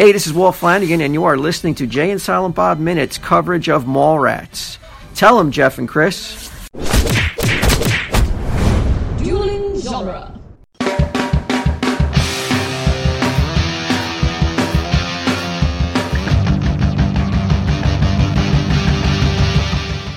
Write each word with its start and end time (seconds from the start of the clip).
Hey, 0.00 0.12
this 0.12 0.26
is 0.26 0.32
Walt 0.32 0.56
Flanagan, 0.56 1.02
and 1.02 1.12
you 1.12 1.24
are 1.24 1.36
listening 1.36 1.74
to 1.74 1.86
Jay 1.86 2.10
and 2.10 2.18
Silent 2.18 2.54
Bob 2.54 2.78
Minutes 2.78 3.18
coverage 3.18 3.68
of 3.68 3.84
Mallrats. 3.84 4.78
Tell 5.14 5.36
them, 5.36 5.50
Jeff 5.50 5.76
and 5.76 5.86
Chris. 5.86 6.50
Dueling 9.18 9.78
genre. 9.78 10.40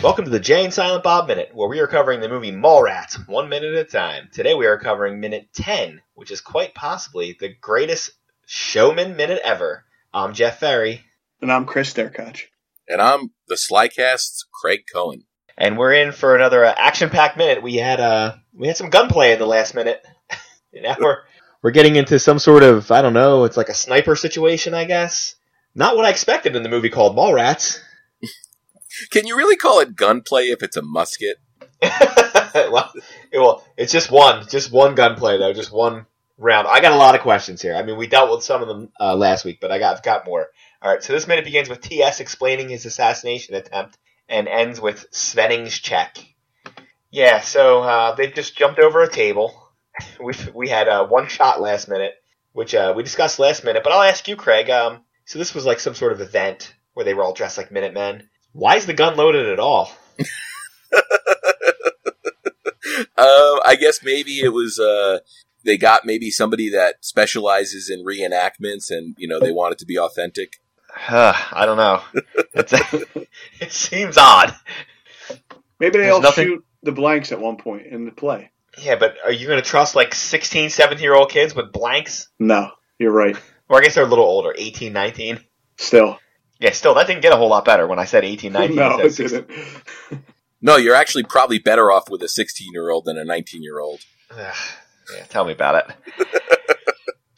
Welcome 0.01 0.23
to 0.23 0.31
the 0.31 0.39
Jay 0.39 0.63
and 0.63 0.73
Silent 0.73 1.03
Bob 1.03 1.27
Minute, 1.27 1.49
where 1.53 1.67
we 1.67 1.81
are 1.81 1.87
covering 1.87 2.21
the 2.21 2.29
movie 2.29 2.53
Mallrats 2.53 3.27
one 3.27 3.49
minute 3.49 3.73
at 3.73 3.87
a 3.87 3.91
time. 3.91 4.29
Today 4.31 4.53
we 4.53 4.65
are 4.65 4.79
covering 4.79 5.19
minute 5.19 5.49
10, 5.51 6.01
which 6.13 6.31
is 6.31 6.39
quite 6.39 6.73
possibly 6.73 7.35
the 7.37 7.53
greatest 7.59 8.11
showman 8.45 9.15
minute 9.15 9.41
ever. 9.43 9.85
I'm 10.13 10.33
Jeff 10.33 10.59
Ferry, 10.59 11.01
And 11.41 11.51
I'm 11.51 11.65
Chris 11.65 11.93
Derkach. 11.93 12.41
And 12.87 13.01
I'm 13.01 13.31
the 13.47 13.55
Slycast's 13.55 14.45
Craig 14.61 14.81
Cohen. 14.91 15.23
and 15.57 15.77
we're 15.77 15.93
in 15.93 16.11
for 16.11 16.35
another 16.35 16.65
uh, 16.65 16.73
action-packed 16.75 17.37
minute. 17.37 17.63
We 17.63 17.75
had 17.77 17.99
uh, 17.99 18.35
we 18.53 18.67
had 18.67 18.77
some 18.77 18.89
gunplay 18.89 19.33
in 19.33 19.39
the 19.39 19.45
last 19.47 19.73
minute. 19.73 20.05
now 20.73 20.95
we're 20.99 21.17
we're 21.61 21.71
getting 21.71 21.95
into 21.95 22.19
some 22.19 22.39
sort 22.39 22.63
of 22.63 22.91
I 22.91 23.01
don't 23.01 23.13
know. 23.13 23.45
It's 23.45 23.57
like 23.57 23.69
a 23.69 23.73
sniper 23.73 24.15
situation, 24.15 24.73
I 24.73 24.85
guess. 24.85 25.35
Not 25.75 25.95
what 25.95 26.05
I 26.05 26.09
expected 26.11 26.55
in 26.55 26.61
the 26.63 26.69
movie 26.69 26.89
called 26.89 27.15
Mallrats. 27.17 27.79
Can 29.11 29.25
you 29.25 29.35
really 29.37 29.55
call 29.55 29.79
it 29.79 29.95
gunplay 29.95 30.45
if 30.47 30.61
it's 30.61 30.77
a 30.77 30.81
musket? 30.83 31.37
well, 31.81 32.91
it- 33.31 33.39
well, 33.39 33.65
it's 33.77 33.91
just 33.91 34.11
one, 34.11 34.47
just 34.47 34.71
one 34.71 34.93
gunplay 34.95 35.37
though, 35.39 35.53
just 35.53 35.71
one 35.71 36.05
round. 36.37 36.67
I 36.67 36.81
got 36.81 36.91
a 36.91 36.97
lot 36.97 37.15
of 37.15 37.21
questions 37.21 37.61
here. 37.61 37.75
I 37.75 37.83
mean, 37.83 37.97
we 37.97 38.07
dealt 38.07 38.31
with 38.31 38.43
some 38.43 38.61
of 38.61 38.67
them 38.67 38.89
uh, 38.99 39.15
last 39.15 39.45
week, 39.45 39.59
but 39.61 39.71
I 39.71 39.79
got 39.79 39.97
I've 39.97 40.03
got 40.03 40.25
more. 40.25 40.47
All 40.81 40.91
right, 40.91 41.03
so 41.03 41.13
this 41.13 41.27
minute 41.27 41.45
begins 41.45 41.69
with 41.69 41.81
TS 41.81 42.19
explaining 42.19 42.69
his 42.69 42.85
assassination 42.85 43.55
attempt 43.55 43.97
and 44.27 44.47
ends 44.47 44.81
with 44.81 45.09
Svenning's 45.11 45.79
check. 45.79 46.17
Yeah, 47.11 47.41
so 47.41 47.83
uh, 47.83 48.15
they've 48.15 48.33
just 48.33 48.57
jumped 48.57 48.79
over 48.79 49.03
a 49.03 49.11
table. 49.11 49.59
We 50.19 50.33
we 50.55 50.69
had 50.69 50.87
uh, 50.87 51.05
one 51.05 51.27
shot 51.27 51.61
last 51.61 51.87
minute, 51.87 52.13
which 52.51 52.73
uh, 52.73 52.95
we 52.97 53.03
discussed 53.03 53.37
last 53.37 53.63
minute. 53.63 53.83
But 53.83 53.93
I'll 53.93 54.01
ask 54.01 54.27
you, 54.27 54.35
Craig. 54.35 54.71
Um, 54.71 55.01
so 55.25 55.37
this 55.37 55.53
was 55.53 55.67
like 55.67 55.79
some 55.79 55.93
sort 55.93 56.13
of 56.13 56.19
event 56.19 56.73
where 56.93 57.05
they 57.05 57.13
were 57.13 57.23
all 57.23 57.33
dressed 57.33 57.59
like 57.59 57.71
Minutemen. 57.71 58.27
Why 58.53 58.75
is 58.75 58.87
the 58.87 58.93
gun 58.93 59.17
loaded 59.17 59.47
at 59.47 59.59
all? 59.59 59.91
Uh, 60.91 61.01
I 63.65 63.77
guess 63.79 63.99
maybe 64.03 64.39
it 64.39 64.49
was, 64.49 64.79
uh, 64.79 65.19
they 65.63 65.77
got 65.77 66.05
maybe 66.05 66.29
somebody 66.31 66.69
that 66.69 66.95
specializes 67.01 67.89
in 67.89 68.03
reenactments 68.05 68.91
and, 68.91 69.15
you 69.17 69.27
know, 69.27 69.39
they 69.39 69.51
want 69.51 69.73
it 69.73 69.79
to 69.79 69.85
be 69.85 69.97
authentic. 69.97 70.59
Uh, 71.09 71.33
I 71.51 71.65
don't 71.65 71.77
know. 71.77 72.01
It's 72.53 72.73
it 73.59 73.71
seems 73.71 74.17
odd. 74.17 74.53
Maybe 75.79 75.97
they 75.97 76.03
There's 76.03 76.13
all 76.13 76.21
nothing- 76.21 76.47
shoot 76.47 76.65
the 76.83 76.91
blanks 76.91 77.31
at 77.31 77.39
one 77.39 77.57
point 77.57 77.87
in 77.87 78.05
the 78.05 78.11
play. 78.11 78.51
Yeah, 78.77 78.95
but 78.95 79.15
are 79.23 79.31
you 79.31 79.47
going 79.47 79.61
to 79.61 79.67
trust 79.67 79.95
like 79.95 80.13
16, 80.15 80.69
17 80.69 81.01
year 81.01 81.15
old 81.15 81.29
kids 81.29 81.55
with 81.55 81.71
blanks? 81.71 82.29
No, 82.39 82.71
you're 82.97 83.11
right. 83.11 83.37
Or 83.69 83.79
I 83.79 83.81
guess 83.83 83.95
they're 83.95 84.03
a 84.03 84.07
little 84.09 84.25
older, 84.25 84.53
18, 84.57 84.91
19. 84.91 85.39
Still. 85.77 86.19
Yeah, 86.59 86.71
still, 86.71 86.93
that 86.95 87.07
didn't 87.07 87.21
get 87.21 87.33
a 87.33 87.35
whole 87.35 87.49
lot 87.49 87.65
better 87.65 87.87
when 87.87 87.99
I 87.99 88.05
said 88.05 88.23
18, 88.23 88.51
19. 88.53 88.75
no, 88.75 88.83
I 88.83 89.01
it 89.03 89.15
didn't. 89.15 89.49
No, 90.61 90.77
you're 90.77 90.95
actually 90.95 91.23
probably 91.23 91.59
better 91.59 91.91
off 91.91 92.09
with 92.09 92.23
a 92.23 92.27
16 92.29 92.71
year 92.71 92.89
old 92.89 93.05
than 93.05 93.17
a 93.17 93.25
19 93.25 93.61
year 93.63 93.79
old. 93.79 93.99
Yeah, 95.13 95.23
tell 95.25 95.45
me 95.45 95.53
about 95.53 95.95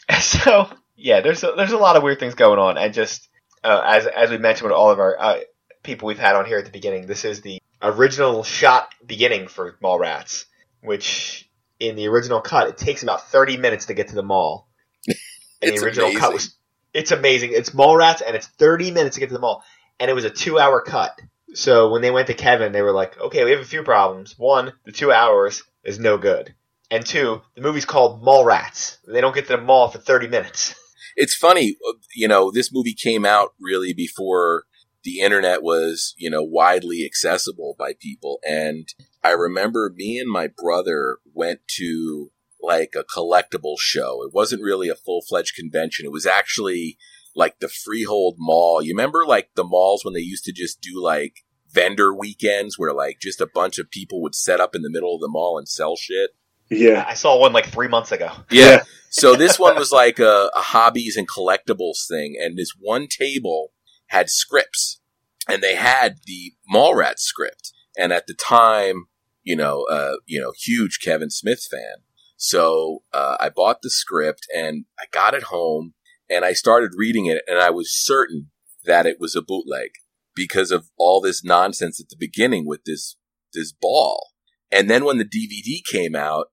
it. 0.09 0.21
so, 0.21 0.69
yeah, 0.95 1.21
there's 1.21 1.43
a, 1.43 1.53
there's 1.55 1.71
a 1.71 1.77
lot 1.77 1.95
of 1.95 2.03
weird 2.03 2.19
things 2.19 2.35
going 2.35 2.59
on, 2.59 2.77
and 2.77 2.93
just 2.93 3.29
uh, 3.63 3.81
as 3.85 4.05
as 4.05 4.29
we 4.29 4.37
mentioned 4.37 4.69
with 4.69 4.77
all 4.77 4.91
of 4.91 4.99
our 4.99 5.19
uh, 5.19 5.39
people 5.83 6.07
we've 6.07 6.19
had 6.19 6.35
on 6.35 6.45
here 6.45 6.57
at 6.57 6.65
the 6.65 6.71
beginning, 6.71 7.07
this 7.07 7.25
is 7.25 7.41
the 7.41 7.61
original 7.81 8.43
shot 8.43 8.93
beginning 9.05 9.47
for 9.47 9.77
Mallrats, 9.83 10.45
which 10.81 11.49
in 11.79 11.95
the 11.95 12.07
original 12.07 12.41
cut 12.41 12.67
it 12.67 12.77
takes 12.77 13.03
about 13.03 13.27
30 13.29 13.57
minutes 13.57 13.87
to 13.87 13.93
get 13.93 14.09
to 14.09 14.15
the 14.15 14.23
mall. 14.23 14.67
And 15.61 15.75
the 15.75 15.83
original 15.83 16.13
cut 16.13 16.33
was 16.33 16.57
it's 16.93 17.11
amazing. 17.11 17.51
It's 17.53 17.71
Mallrats, 17.71 18.21
and 18.25 18.35
it's 18.35 18.45
30 18.45 18.91
minutes 18.91 19.15
to 19.15 19.19
get 19.19 19.29
to 19.29 19.33
the 19.33 19.39
mall, 19.39 19.63
and 19.99 20.11
it 20.11 20.13
was 20.13 20.25
a 20.25 20.29
two 20.29 20.59
hour 20.59 20.81
cut. 20.81 21.19
So 21.53 21.89
when 21.89 22.01
they 22.01 22.11
went 22.11 22.27
to 22.27 22.33
Kevin, 22.33 22.71
they 22.71 22.81
were 22.81 22.91
like, 22.91 23.19
"Okay, 23.19 23.43
we 23.45 23.51
have 23.51 23.61
a 23.61 23.65
few 23.65 23.81
problems. 23.81 24.37
One, 24.37 24.73
the 24.83 24.91
two 24.91 25.11
hours 25.11 25.63
is 25.83 25.97
no 25.97 26.17
good." 26.17 26.53
And 26.91 27.05
two, 27.05 27.41
the 27.55 27.61
movie's 27.61 27.85
called 27.85 28.23
Mallrats. 28.23 28.97
They 29.07 29.21
don't 29.21 29.33
get 29.33 29.47
to 29.47 29.57
the 29.57 29.61
mall 29.61 29.89
for 29.89 29.97
30 29.97 30.27
minutes. 30.27 30.75
It's 31.17 31.35
funny, 31.35 31.77
you 32.13 32.27
know, 32.27 32.51
this 32.51 32.73
movie 32.73 32.93
came 32.93 33.25
out 33.25 33.53
really 33.59 33.93
before 33.93 34.65
the 35.05 35.21
internet 35.21 35.63
was, 35.63 36.13
you 36.17 36.29
know, 36.29 36.43
widely 36.43 37.05
accessible 37.05 37.75
by 37.79 37.93
people. 37.97 38.39
And 38.45 38.87
I 39.23 39.31
remember 39.31 39.93
me 39.95 40.19
and 40.19 40.29
my 40.29 40.47
brother 40.47 41.19
went 41.33 41.61
to 41.77 42.31
like 42.61 42.95
a 42.95 43.03
collectible 43.03 43.75
show. 43.79 44.23
It 44.23 44.33
wasn't 44.33 44.63
really 44.63 44.89
a 44.89 44.95
full 44.95 45.21
fledged 45.21 45.55
convention. 45.55 46.05
It 46.05 46.11
was 46.11 46.25
actually 46.25 46.97
like 47.35 47.59
the 47.59 47.69
Freehold 47.69 48.35
Mall. 48.37 48.81
You 48.81 48.93
remember 48.93 49.25
like 49.25 49.51
the 49.55 49.63
malls 49.63 50.03
when 50.03 50.13
they 50.13 50.21
used 50.21 50.45
to 50.45 50.51
just 50.51 50.81
do 50.81 51.01
like 51.01 51.45
vendor 51.71 52.13
weekends 52.13 52.79
where 52.79 52.93
like 52.93 53.19
just 53.21 53.41
a 53.41 53.49
bunch 53.53 53.77
of 53.77 53.91
people 53.91 54.21
would 54.21 54.35
set 54.35 54.59
up 54.59 54.75
in 54.75 54.81
the 54.81 54.89
middle 54.89 55.15
of 55.15 55.21
the 55.21 55.29
mall 55.29 55.57
and 55.57 55.67
sell 55.67 55.95
shit? 55.95 56.31
Yeah. 56.69 57.05
I 57.07 57.13
saw 57.13 57.39
one 57.39 57.53
like 57.53 57.67
three 57.67 57.87
months 57.87 58.11
ago. 58.11 58.31
Yeah. 58.49 58.83
so 59.09 59.35
this 59.35 59.59
one 59.59 59.75
was 59.75 59.91
like 59.91 60.19
a, 60.19 60.49
a 60.55 60.61
hobbies 60.61 61.17
and 61.17 61.27
collectibles 61.27 62.07
thing, 62.09 62.35
and 62.39 62.57
this 62.57 62.71
one 62.79 63.07
table 63.07 63.71
had 64.07 64.29
scripts, 64.29 65.01
and 65.47 65.61
they 65.61 65.75
had 65.75 66.17
the 66.25 66.53
Mallrats 66.71 67.19
script. 67.19 67.71
And 67.97 68.11
at 68.11 68.27
the 68.27 68.33
time, 68.33 69.05
you 69.43 69.55
know, 69.55 69.85
uh, 69.89 70.15
you 70.25 70.41
know, 70.41 70.51
huge 70.57 70.99
Kevin 71.01 71.29
Smith 71.29 71.65
fan. 71.71 72.03
So 72.37 73.03
uh, 73.13 73.37
I 73.39 73.49
bought 73.49 73.81
the 73.81 73.89
script 73.89 74.45
and 74.53 74.85
I 74.99 75.05
got 75.11 75.33
it 75.33 75.43
home 75.43 75.93
and 76.29 76.43
I 76.43 76.53
started 76.53 76.91
reading 76.97 77.27
it, 77.27 77.43
and 77.47 77.59
I 77.59 77.69
was 77.69 77.93
certain 77.93 78.49
that 78.85 79.05
it 79.05 79.19
was 79.19 79.35
a 79.35 79.41
bootleg 79.41 79.91
because 80.35 80.71
of 80.71 80.89
all 80.97 81.21
this 81.21 81.43
nonsense 81.43 81.99
at 81.99 82.09
the 82.09 82.17
beginning 82.19 82.65
with 82.65 82.83
this 82.85 83.15
this 83.53 83.71
ball. 83.71 84.31
And 84.71 84.89
then 84.89 85.05
when 85.05 85.17
the 85.17 85.25
DVD 85.25 85.81
came 85.85 86.15
out, 86.15 86.47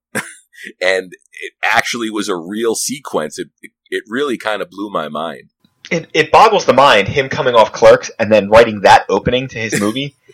and 0.81 1.13
it 1.13 1.53
actually 1.65 2.11
was 2.11 2.29
a 2.29 2.37
real 2.37 2.75
sequence. 2.75 3.39
It 3.39 3.49
it 3.91 4.05
really 4.09 4.39
kind 4.39 4.63
of 4.63 4.71
blew 4.71 4.91
my 4.91 5.09
mind. 5.09 5.51
It, 5.91 6.09
it 6.15 6.33
boggles 6.33 6.65
the 6.65 6.73
mind 6.73 7.09
him 7.09 7.29
coming 7.29 7.55
off 7.55 7.73
Clerks 7.73 8.11
and 8.19 8.33
then 8.33 8.49
writing 8.49 8.81
that 8.83 9.05
opening 9.09 9.49
to 9.49 9.59
his 9.59 9.79
movie. 9.81 10.15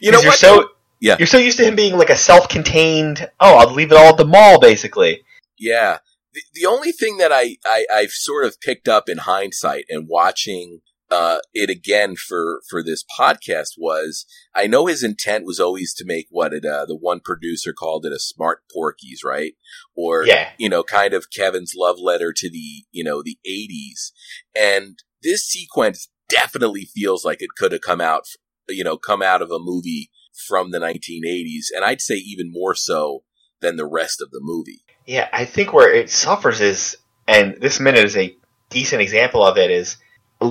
You 0.00 0.12
know, 0.12 0.20
you're 0.20 0.30
what? 0.30 0.38
so 0.38 0.68
Yeah. 1.00 1.16
you're 1.18 1.26
so 1.26 1.38
used 1.38 1.56
to 1.58 1.64
him 1.64 1.74
being 1.74 1.96
like 1.98 2.08
a 2.10 2.14
self-contained. 2.16 3.28
Oh, 3.40 3.56
I'll 3.56 3.72
leave 3.74 3.90
it 3.90 3.98
all 3.98 4.10
at 4.10 4.16
the 4.16 4.24
mall, 4.24 4.60
basically. 4.60 5.22
yeah. 5.58 5.98
The, 6.34 6.42
the 6.54 6.66
only 6.66 6.92
thing 6.92 7.16
that 7.16 7.32
I, 7.32 7.56
I 7.66 7.86
I've 7.92 8.10
sort 8.12 8.44
of 8.44 8.60
picked 8.60 8.86
up 8.88 9.08
in 9.08 9.18
hindsight 9.18 9.86
and 9.88 10.06
watching 10.08 10.82
uh, 11.10 11.38
it 11.54 11.70
again 11.70 12.16
for 12.16 12.60
for 12.68 12.82
this 12.82 13.04
podcast 13.18 13.74
was 13.78 14.26
I 14.54 14.66
know 14.66 14.86
his 14.86 15.02
intent 15.02 15.44
was 15.44 15.60
always 15.60 15.94
to 15.94 16.04
make 16.04 16.26
what 16.30 16.52
it 16.52 16.64
uh, 16.64 16.84
the 16.86 16.96
one 16.96 17.20
producer 17.20 17.72
called 17.72 18.04
it 18.06 18.12
a 18.12 18.18
smart 18.18 18.62
Porky's, 18.72 19.22
right? 19.24 19.52
Or 19.94 20.24
Yeah. 20.24 20.50
you 20.58 20.68
know, 20.68 20.82
kind 20.82 21.14
of 21.14 21.30
Kevin's 21.30 21.74
love 21.76 21.96
letter 21.98 22.32
to 22.36 22.50
the, 22.50 22.84
you 22.90 23.04
know, 23.04 23.22
the 23.22 23.38
80s. 23.46 24.10
And 24.54 24.98
this 25.22 25.44
sequence 25.44 26.08
definitely 26.28 26.84
feels 26.84 27.24
like 27.24 27.40
it 27.40 27.50
could 27.56 27.72
have 27.72 27.82
come 27.82 28.00
out, 28.00 28.24
you 28.68 28.82
know, 28.82 28.96
come 28.96 29.22
out 29.22 29.42
of 29.42 29.50
a 29.50 29.58
movie 29.60 30.10
from 30.48 30.70
the 30.70 30.78
1980s. 30.78 31.66
And 31.74 31.84
I'd 31.84 32.00
say 32.00 32.14
even 32.16 32.50
more 32.50 32.74
so 32.74 33.22
than 33.60 33.76
the 33.76 33.86
rest 33.86 34.20
of 34.20 34.30
the 34.30 34.40
movie. 34.42 34.82
Yeah, 35.06 35.28
I 35.32 35.44
think 35.44 35.72
where 35.72 35.92
it 35.92 36.10
suffers 36.10 36.60
is, 36.60 36.96
and 37.28 37.56
this 37.60 37.78
minute 37.78 38.04
is 38.04 38.16
a 38.16 38.36
decent 38.70 39.02
example 39.02 39.44
of 39.44 39.56
it, 39.56 39.70
is 39.70 39.96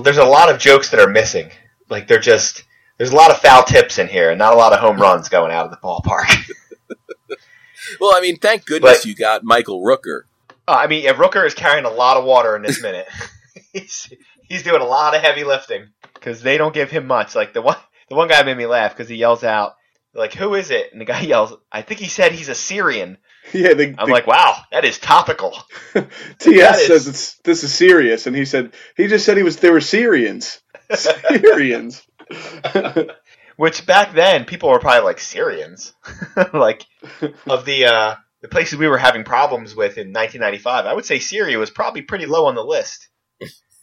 there's 0.00 0.18
a 0.18 0.24
lot 0.24 0.50
of 0.50 0.58
jokes 0.60 0.90
that 0.90 1.00
are 1.00 1.08
missing. 1.10 1.50
Like 1.88 2.08
they're 2.08 2.18
just 2.18 2.64
there's 2.98 3.12
a 3.12 3.16
lot 3.16 3.30
of 3.30 3.38
foul 3.38 3.62
tips 3.64 3.98
in 3.98 4.08
here, 4.08 4.30
and 4.30 4.38
not 4.38 4.54
a 4.54 4.56
lot 4.56 4.72
of 4.72 4.80
home 4.80 4.96
runs 5.00 5.28
going 5.28 5.52
out 5.52 5.66
of 5.66 5.70
the 5.70 5.76
ballpark. 5.78 6.50
Well, 8.00 8.12
I 8.16 8.20
mean, 8.20 8.36
thank 8.36 8.64
goodness 8.66 8.98
But- 8.98 9.04
you 9.04 9.14
got 9.14 9.44
Michael 9.44 9.80
Rooker. 9.80 10.22
Oh, 10.68 10.74
I 10.74 10.88
mean, 10.88 11.04
yeah, 11.04 11.12
Rooker 11.12 11.46
is 11.46 11.54
carrying 11.54 11.84
a 11.84 11.90
lot 11.90 12.16
of 12.16 12.24
water 12.24 12.56
in 12.56 12.62
this 12.62 12.82
minute. 12.82 13.06
he's 13.72 14.12
he's 14.48 14.64
doing 14.64 14.82
a 14.82 14.86
lot 14.86 15.14
of 15.14 15.22
heavy 15.22 15.44
lifting 15.44 15.90
because 16.14 16.42
they 16.42 16.58
don't 16.58 16.74
give 16.74 16.90
him 16.90 17.06
much. 17.06 17.36
Like 17.36 17.52
the 17.52 17.62
one 17.62 17.76
the 18.08 18.16
one 18.16 18.26
guy 18.26 18.42
made 18.42 18.56
me 18.56 18.66
laugh 18.66 18.92
because 18.92 19.08
he 19.08 19.14
yells 19.14 19.44
out 19.44 19.76
like, 20.16 20.34
"Who 20.34 20.54
is 20.54 20.70
it?" 20.70 20.92
And 20.92 21.00
the 21.00 21.04
guy 21.04 21.20
yells, 21.22 21.54
"I 21.70 21.82
think 21.82 22.00
he 22.00 22.08
said 22.08 22.32
he's 22.32 22.48
a 22.48 22.54
Syrian." 22.54 23.18
Yeah, 23.52 23.74
the, 23.74 23.94
I'm 23.96 24.08
the 24.08 24.12
like, 24.12 24.26
"Wow, 24.26 24.56
that 24.72 24.84
is 24.84 24.98
topical." 24.98 25.56
TS 26.40 26.86
says 26.88 27.06
it's 27.06 27.38
this 27.44 27.62
is 27.62 27.72
serious, 27.72 28.26
and 28.26 28.34
he 28.34 28.44
said 28.44 28.74
he 28.96 29.06
just 29.06 29.24
said 29.24 29.36
he 29.36 29.44
was 29.44 29.58
they 29.58 29.70
were 29.70 29.80
Syrians. 29.80 30.60
Syrians. 30.92 32.02
Which 33.56 33.86
back 33.86 34.14
then 34.14 34.46
people 34.46 34.68
were 34.68 34.80
probably 34.80 35.04
like 35.04 35.20
Syrians, 35.20 35.94
like 36.52 36.84
of 37.46 37.64
the 37.64 37.86
uh, 37.86 38.14
the 38.42 38.48
places 38.48 38.78
we 38.78 38.88
were 38.88 38.98
having 38.98 39.22
problems 39.22 39.76
with 39.76 39.96
in 39.96 40.08
1995. 40.08 40.86
I 40.86 40.94
would 40.94 41.06
say 41.06 41.20
Syria 41.20 41.56
was 41.56 41.70
probably 41.70 42.02
pretty 42.02 42.26
low 42.26 42.46
on 42.46 42.56
the 42.56 42.64
list. 42.64 43.08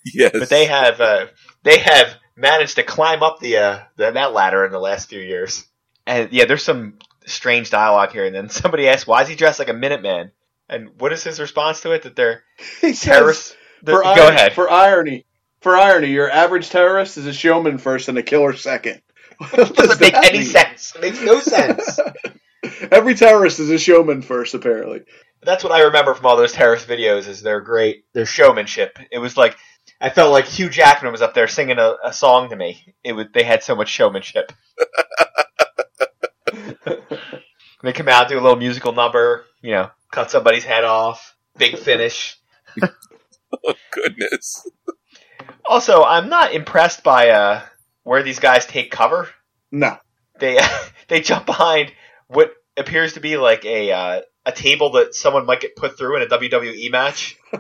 Yes. 0.06 0.32
but 0.38 0.50
they 0.50 0.66
have 0.66 1.00
uh, 1.00 1.28
they 1.64 1.80
have 1.80 2.18
managed 2.36 2.76
to 2.76 2.84
climb 2.84 3.24
up 3.24 3.40
the, 3.40 3.58
uh, 3.58 3.80
the 3.96 4.12
that 4.12 4.34
ladder 4.34 4.66
in 4.66 4.72
the 4.72 4.80
last 4.80 5.10
few 5.10 5.20
years. 5.20 5.66
And 6.06 6.32
yeah, 6.32 6.46
there's 6.46 6.64
some 6.64 7.00
strange 7.26 7.70
dialogue 7.70 8.12
here. 8.12 8.26
And 8.26 8.36
then 8.36 8.50
somebody 8.50 8.88
asks, 8.90 9.08
"Why 9.08 9.22
is 9.22 9.28
he 9.30 9.36
dressed 9.36 9.60
like 9.60 9.70
a 9.70 9.74
Minuteman?" 9.74 10.32
And 10.70 10.90
what 11.00 11.14
is 11.14 11.24
his 11.24 11.40
response 11.40 11.82
to 11.82 11.92
it? 11.92 12.04
That 12.04 12.16
they're 12.16 12.44
He 12.82 12.94
says, 12.94 13.02
terrorists. 13.02 13.56
the- 13.84 13.92
For 13.94 14.04
go 14.04 14.10
irony, 14.10 14.36
ahead. 14.36 14.54
For 14.54 14.70
irony, 14.70 15.26
for 15.62 15.76
irony, 15.78 16.08
your 16.08 16.30
average 16.30 16.70
terrorist 16.70 17.18
is 17.18 17.26
a 17.26 17.34
showman 17.34 17.78
first 17.78 18.10
and 18.10 18.18
a 18.18 18.24
killer 18.24 18.54
second. 18.54 19.02
Does 19.56 19.72
doesn't 19.72 20.00
make 20.02 20.14
any 20.14 20.40
mean? 20.40 20.48
sense. 20.48 20.94
It 20.96 21.02
makes 21.02 21.22
no 21.22 21.40
sense. 21.40 22.00
Every 22.92 23.16
terrorist 23.16 23.60
is 23.60 23.70
a 23.70 23.78
showman 23.78 24.22
first, 24.22 24.54
apparently. 24.54 25.02
That's 25.42 25.64
what 25.64 25.74
I 25.74 25.82
remember 25.82 26.14
from 26.14 26.26
all 26.28 26.38
those 26.38 26.54
terrorist 26.54 26.88
videos. 26.88 27.28
Is 27.28 27.42
their 27.42 27.60
great 27.60 28.06
their 28.14 28.26
showmanship. 28.26 28.98
It 29.12 29.18
was 29.20 29.36
like 29.36 29.58
I 30.00 30.10
felt 30.10 30.32
like 30.32 30.46
Hugh 30.46 30.70
Jackman 30.70 31.12
was 31.12 31.22
up 31.22 31.34
there 31.34 31.48
singing 31.48 31.80
a, 31.80 31.96
a 32.06 32.14
song 32.14 32.50
to 32.52 32.56
me. 32.56 32.94
It 33.04 33.14
was 33.14 33.26
they 33.34 33.44
had 33.44 33.64
so 33.64 33.76
much 33.76 33.90
showmanship. 33.90 34.54
They 37.84 37.94
come 37.94 38.08
out, 38.08 38.30
do 38.30 38.40
a 38.40 38.42
little 38.42 38.58
musical 38.58 38.94
number, 38.94 39.46
you 39.62 39.72
know, 39.72 39.92
cut 40.12 40.32
somebody's 40.32 40.64
head 40.64 40.84
off, 40.84 41.36
big 41.58 41.78
finish. 41.78 42.38
oh, 42.82 43.74
goodness. 43.92 44.68
Also, 45.66 46.04
I'm 46.04 46.30
not 46.30 46.54
impressed 46.54 47.04
by 47.04 47.30
uh, 47.30 47.62
where 48.04 48.24
these 48.24 48.40
guys 48.40 48.66
take 48.66 48.92
cover. 48.92 49.30
No. 49.72 49.98
They 50.40 50.60
they 51.08 51.22
jump 51.22 51.46
behind 51.46 51.92
what 52.28 52.54
appears 52.78 53.14
to 53.14 53.20
be 53.20 53.38
like 53.38 53.66
a 53.66 53.92
uh, 53.92 54.22
a 54.46 54.52
table 54.52 54.92
that 54.92 55.16
someone 55.16 55.46
might 55.46 55.62
get 55.62 55.76
put 55.76 55.98
through 55.98 56.18
in 56.18 56.24
a 56.24 56.28
WWE 56.28 56.92
match. 56.92 57.38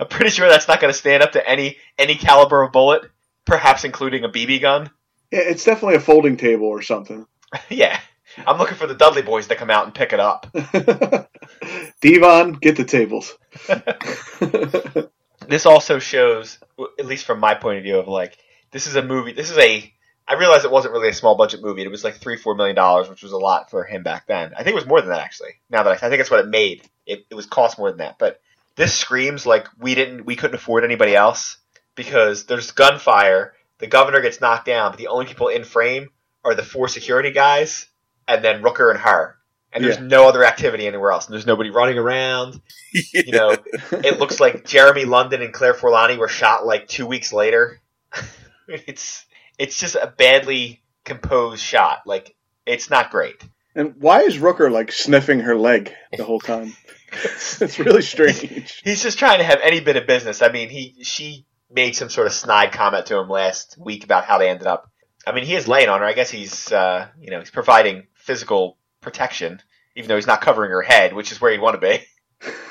I'm 0.00 0.08
pretty 0.08 0.30
sure 0.30 0.48
that's 0.48 0.68
not 0.68 0.80
going 0.80 0.92
to 0.92 0.98
stand 0.98 1.22
up 1.22 1.32
to 1.32 1.48
any 1.48 1.76
any 1.96 2.14
caliber 2.14 2.62
of 2.62 2.72
bullet, 2.72 3.02
perhaps 3.44 3.84
including 3.84 4.24
a 4.24 4.28
BB 4.28 4.60
gun. 4.60 4.90
Yeah, 5.30 5.40
it's 5.40 5.64
definitely 5.64 5.96
a 5.96 6.00
folding 6.00 6.36
table 6.36 6.66
or 6.66 6.82
something. 6.82 7.26
yeah, 7.68 7.98
I'm 8.46 8.58
looking 8.58 8.76
for 8.76 8.86
the 8.86 8.94
Dudley 8.94 9.22
boys 9.22 9.46
to 9.48 9.56
come 9.56 9.70
out 9.70 9.84
and 9.84 9.94
pick 9.94 10.12
it 10.12 10.20
up. 10.20 10.46
D-Von, 12.00 12.52
get 12.52 12.76
the 12.76 12.84
tables. 12.84 13.36
This 15.48 15.64
also 15.64 15.98
shows, 15.98 16.58
at 16.98 17.06
least 17.06 17.24
from 17.24 17.40
my 17.40 17.54
point 17.54 17.78
of 17.78 17.82
view, 17.82 17.98
of 17.98 18.06
like 18.06 18.36
this 18.70 18.86
is 18.86 18.96
a 18.96 19.02
movie. 19.02 19.32
This 19.32 19.50
is 19.50 19.56
a. 19.56 19.92
I 20.30 20.34
realize 20.34 20.66
it 20.66 20.70
wasn't 20.70 20.92
really 20.92 21.08
a 21.08 21.14
small 21.14 21.36
budget 21.36 21.62
movie. 21.62 21.82
It 21.82 21.90
was 21.90 22.04
like 22.04 22.16
three, 22.16 22.36
four 22.36 22.54
million 22.54 22.76
dollars, 22.76 23.08
which 23.08 23.22
was 23.22 23.32
a 23.32 23.38
lot 23.38 23.70
for 23.70 23.84
him 23.84 24.02
back 24.02 24.26
then. 24.26 24.52
I 24.52 24.58
think 24.58 24.74
it 24.74 24.82
was 24.82 24.86
more 24.86 25.00
than 25.00 25.08
that 25.08 25.22
actually. 25.22 25.52
Now 25.70 25.84
that 25.84 26.02
I, 26.02 26.06
I 26.06 26.10
think 26.10 26.20
it's 26.20 26.30
what 26.30 26.40
it 26.40 26.48
made. 26.48 26.82
It, 27.06 27.24
it 27.30 27.34
was 27.34 27.46
cost 27.46 27.78
more 27.78 27.88
than 27.90 27.98
that. 27.98 28.18
But 28.18 28.42
this 28.76 28.94
screams 28.94 29.46
like 29.46 29.68
we 29.78 29.94
didn't, 29.94 30.26
we 30.26 30.36
couldn't 30.36 30.54
afford 30.54 30.84
anybody 30.84 31.16
else 31.16 31.56
because 31.94 32.44
there's 32.44 32.72
gunfire. 32.72 33.54
The 33.78 33.86
governor 33.86 34.20
gets 34.20 34.42
knocked 34.42 34.66
down, 34.66 34.92
but 34.92 34.98
the 34.98 35.08
only 35.08 35.24
people 35.24 35.48
in 35.48 35.64
frame 35.64 36.10
are 36.44 36.54
the 36.54 36.62
four 36.62 36.88
security 36.88 37.30
guys, 37.30 37.86
and 38.28 38.44
then 38.44 38.62
Rooker 38.62 38.90
and 38.90 39.00
her. 39.00 39.36
And 39.72 39.84
there's 39.84 39.96
Yeah. 39.98 40.04
no 40.04 40.28
other 40.28 40.44
activity 40.44 40.86
anywhere 40.86 41.10
else. 41.10 41.26
And 41.26 41.34
there's 41.34 41.46
nobody 41.46 41.70
running 41.70 41.98
around. 41.98 42.60
You 43.12 43.32
know, 43.32 43.50
it 43.92 44.18
looks 44.18 44.40
like 44.40 44.64
Jeremy 44.64 45.04
London 45.04 45.42
and 45.42 45.52
Claire 45.52 45.74
Forlani 45.74 46.16
were 46.16 46.26
shot 46.28 46.64
like 46.64 46.88
two 46.88 47.06
weeks 47.06 47.34
later. 47.34 47.82
it's 48.66 49.26
it's 49.58 49.78
just 49.78 49.94
a 49.94 50.12
badly 50.16 50.82
composed 51.04 51.62
shot. 51.62 51.98
Like 52.06 52.34
it's 52.64 52.88
not 52.88 53.10
great. 53.10 53.42
And 53.74 53.94
why 53.98 54.22
is 54.22 54.38
Rooker 54.38 54.72
like 54.72 54.90
sniffing 54.90 55.40
her 55.40 55.54
leg 55.54 55.92
the 56.16 56.24
whole 56.24 56.40
time? 56.40 56.74
it's 57.60 57.78
really 57.78 58.00
strange. 58.02 58.80
He's 58.82 59.02
just 59.02 59.18
trying 59.18 59.38
to 59.38 59.44
have 59.44 59.60
any 59.62 59.80
bit 59.80 59.96
of 59.96 60.06
business. 60.06 60.40
I 60.40 60.48
mean, 60.50 60.70
he 60.70 60.96
she 61.02 61.44
made 61.70 61.94
some 61.94 62.08
sort 62.08 62.26
of 62.26 62.32
snide 62.32 62.72
comment 62.72 63.04
to 63.06 63.18
him 63.18 63.28
last 63.28 63.76
week 63.78 64.02
about 64.04 64.24
how 64.24 64.38
they 64.38 64.48
ended 64.48 64.66
up. 64.66 64.90
I 65.26 65.32
mean, 65.32 65.44
he 65.44 65.54
is 65.54 65.68
laying 65.68 65.90
on 65.90 66.00
her. 66.00 66.06
I 66.06 66.14
guess 66.14 66.30
he's 66.30 66.72
uh, 66.72 67.08
you 67.20 67.30
know 67.30 67.38
he's 67.40 67.50
providing 67.50 68.07
physical 68.28 68.76
protection, 69.00 69.60
even 69.96 70.08
though 70.08 70.16
he's 70.16 70.26
not 70.26 70.42
covering 70.42 70.70
her 70.70 70.82
head, 70.82 71.14
which 71.14 71.32
is 71.32 71.40
where 71.40 71.50
he'd 71.50 71.60
want 71.60 71.80
to 71.80 71.86
be. 71.88 71.98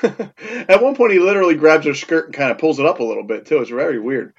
At 0.68 0.82
one 0.82 0.94
point, 0.96 1.12
he 1.12 1.18
literally 1.18 1.56
grabs 1.56 1.84
her 1.84 1.92
skirt 1.94 2.26
and 2.26 2.34
kind 2.34 2.50
of 2.50 2.58
pulls 2.58 2.78
it 2.78 2.86
up 2.86 3.00
a 3.00 3.04
little 3.04 3.24
bit 3.24 3.44
too. 3.46 3.58
It's 3.60 3.70
very 3.70 3.98
weird. 3.98 4.32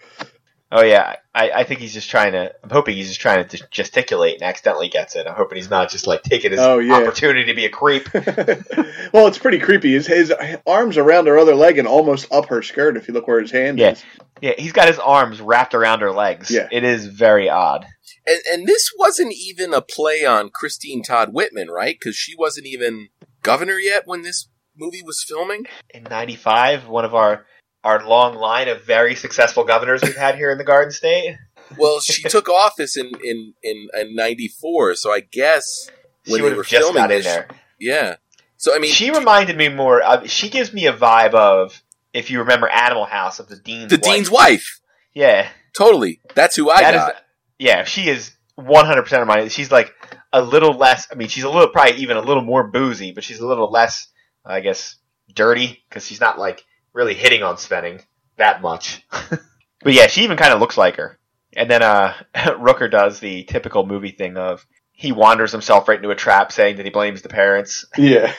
Oh 0.71 0.83
yeah, 0.83 1.15
I, 1.33 1.49
I 1.51 1.63
think 1.63 1.79
he's 1.79 1.93
just 1.93 2.09
trying 2.09 2.31
to. 2.33 2.53
I'm 2.63 2.69
hoping 2.69 2.95
he's 2.95 3.07
just 3.09 3.19
trying 3.21 3.47
to 3.47 3.67
gesticulate 3.71 4.35
and 4.35 4.43
accidentally 4.43 4.87
gets 4.87 5.15
it. 5.15 5.25
I'm 5.27 5.33
hoping 5.35 5.57
he's 5.57 5.69
not 5.69 5.89
just 5.89 6.05
like 6.07 6.21
taking 6.23 6.51
his 6.51 6.59
Oh, 6.59 6.77
yeah. 6.79 6.93
opportunity 6.93 7.45
to 7.45 7.53
be 7.55 7.65
a 7.65 7.69
creep. 7.69 8.07
well, 8.13 9.27
it's 9.27 9.39
pretty 9.39 9.57
creepy. 9.59 9.91
His, 9.93 10.05
his 10.07 10.31
arms 10.67 10.97
around 10.97 11.25
her 11.27 11.39
other 11.39 11.55
leg 11.55 11.79
and 11.79 11.87
almost 11.87 12.31
up 12.31 12.47
her 12.49 12.61
skirt. 12.61 12.97
If 12.97 13.07
you 13.07 13.13
look 13.15 13.27
where 13.27 13.41
his 13.41 13.51
hand 13.51 13.79
Yeah. 13.79 13.91
is. 13.91 14.03
Yeah, 14.41 14.53
he's 14.57 14.71
got 14.71 14.87
his 14.87 14.99
arms 14.99 15.41
wrapped 15.41 15.73
around 15.73 16.01
her 16.01 16.11
legs. 16.11 16.49
Yeah. 16.51 16.67
It 16.71 16.83
is 16.83 17.05
very 17.07 17.49
odd. 17.49 17.85
And, 18.27 18.39
and 18.51 18.67
this 18.67 18.91
wasn't 18.97 19.33
even 19.33 19.73
a 19.73 19.81
play 19.81 20.25
on 20.25 20.49
Christine 20.49 21.03
Todd 21.03 21.33
Whitman, 21.33 21.69
right? 21.69 21.95
Because 21.99 22.15
she 22.15 22.35
wasn't 22.35 22.67
even 22.67 23.09
governor 23.43 23.77
yet 23.79 24.03
when 24.05 24.21
this 24.21 24.47
movie 24.77 25.01
was 25.03 25.23
filming. 25.27 25.65
In 25.89 26.03
'95, 26.03 26.87
one 26.87 27.05
of 27.05 27.15
our 27.15 27.45
our 27.83 28.05
long 28.05 28.35
line 28.35 28.67
of 28.67 28.83
very 28.83 29.15
successful 29.15 29.63
governors 29.63 30.01
we've 30.03 30.15
had 30.17 30.35
here 30.35 30.51
in 30.51 30.57
the 30.57 30.63
Garden 30.65 30.91
State. 30.91 31.37
Well, 31.77 31.99
she 31.99 32.23
took 32.23 32.49
office 32.49 32.97
in 32.97 33.11
in 33.23 33.53
in, 33.61 33.89
in 33.95 34.15
'94, 34.15 34.95
so 34.95 35.11
I 35.13 35.19
guess 35.19 35.87
when 36.25 36.41
she 36.41 36.49
they 36.49 36.55
were 36.55 36.63
just 36.63 36.69
filming 36.83 36.95
got 37.03 37.11
in 37.11 37.17
this, 37.17 37.25
there. 37.27 37.47
yeah. 37.79 38.15
So 38.57 38.75
I 38.75 38.79
mean, 38.79 38.91
she 38.91 39.11
reminded 39.11 39.55
me 39.55 39.69
more. 39.69 40.01
Uh, 40.01 40.25
she 40.25 40.49
gives 40.49 40.73
me 40.73 40.87
a 40.87 40.93
vibe 40.93 41.35
of, 41.35 41.83
if 42.11 42.31
you 42.31 42.39
remember 42.39 42.67
Animal 42.69 43.05
House, 43.05 43.39
of 43.39 43.49
the 43.49 43.55
dean's 43.55 43.91
the 43.91 43.97
wife. 43.97 44.03
dean's 44.03 44.31
wife, 44.31 44.79
Yeah, 45.13 45.47
totally. 45.77 46.21
That's 46.33 46.55
who 46.55 46.71
I 46.71 46.81
That 46.81 46.93
is- 46.95 47.01
got. 47.01 47.15
Yeah, 47.59 47.83
she 47.83 48.09
is 48.09 48.31
100% 48.57 49.21
of 49.21 49.27
my. 49.27 49.47
She's 49.49 49.71
like 49.71 49.93
a 50.33 50.41
little 50.41 50.73
less. 50.73 51.07
I 51.11 51.15
mean, 51.15 51.27
she's 51.27 51.43
a 51.43 51.49
little 51.49 51.69
probably 51.69 51.97
even 51.97 52.17
a 52.17 52.21
little 52.21 52.43
more 52.43 52.67
boozy, 52.67 53.11
but 53.11 53.23
she's 53.23 53.39
a 53.39 53.47
little 53.47 53.69
less, 53.69 54.07
I 54.45 54.61
guess, 54.61 54.95
dirty 55.33 55.83
because 55.87 56.05
she's 56.05 56.21
not 56.21 56.39
like 56.39 56.65
really 56.93 57.13
hitting 57.13 57.43
on 57.43 57.55
Svenning 57.55 58.01
that 58.37 58.61
much. 58.61 59.05
but 59.29 59.93
yeah, 59.93 60.07
she 60.07 60.23
even 60.23 60.37
kind 60.37 60.53
of 60.53 60.59
looks 60.59 60.77
like 60.77 60.95
her. 60.95 61.19
And 61.55 61.69
then 61.69 61.83
uh, 61.83 62.13
Rooker 62.35 62.89
does 62.89 63.19
the 63.19 63.43
typical 63.43 63.85
movie 63.85 64.11
thing 64.11 64.37
of 64.37 64.65
he 64.91 65.11
wanders 65.11 65.51
himself 65.51 65.87
right 65.87 65.97
into 65.97 66.09
a 66.09 66.15
trap, 66.15 66.51
saying 66.51 66.77
that 66.77 66.85
he 66.85 66.91
blames 66.91 67.21
the 67.21 67.29
parents. 67.29 67.85
Yeah. 67.97 68.33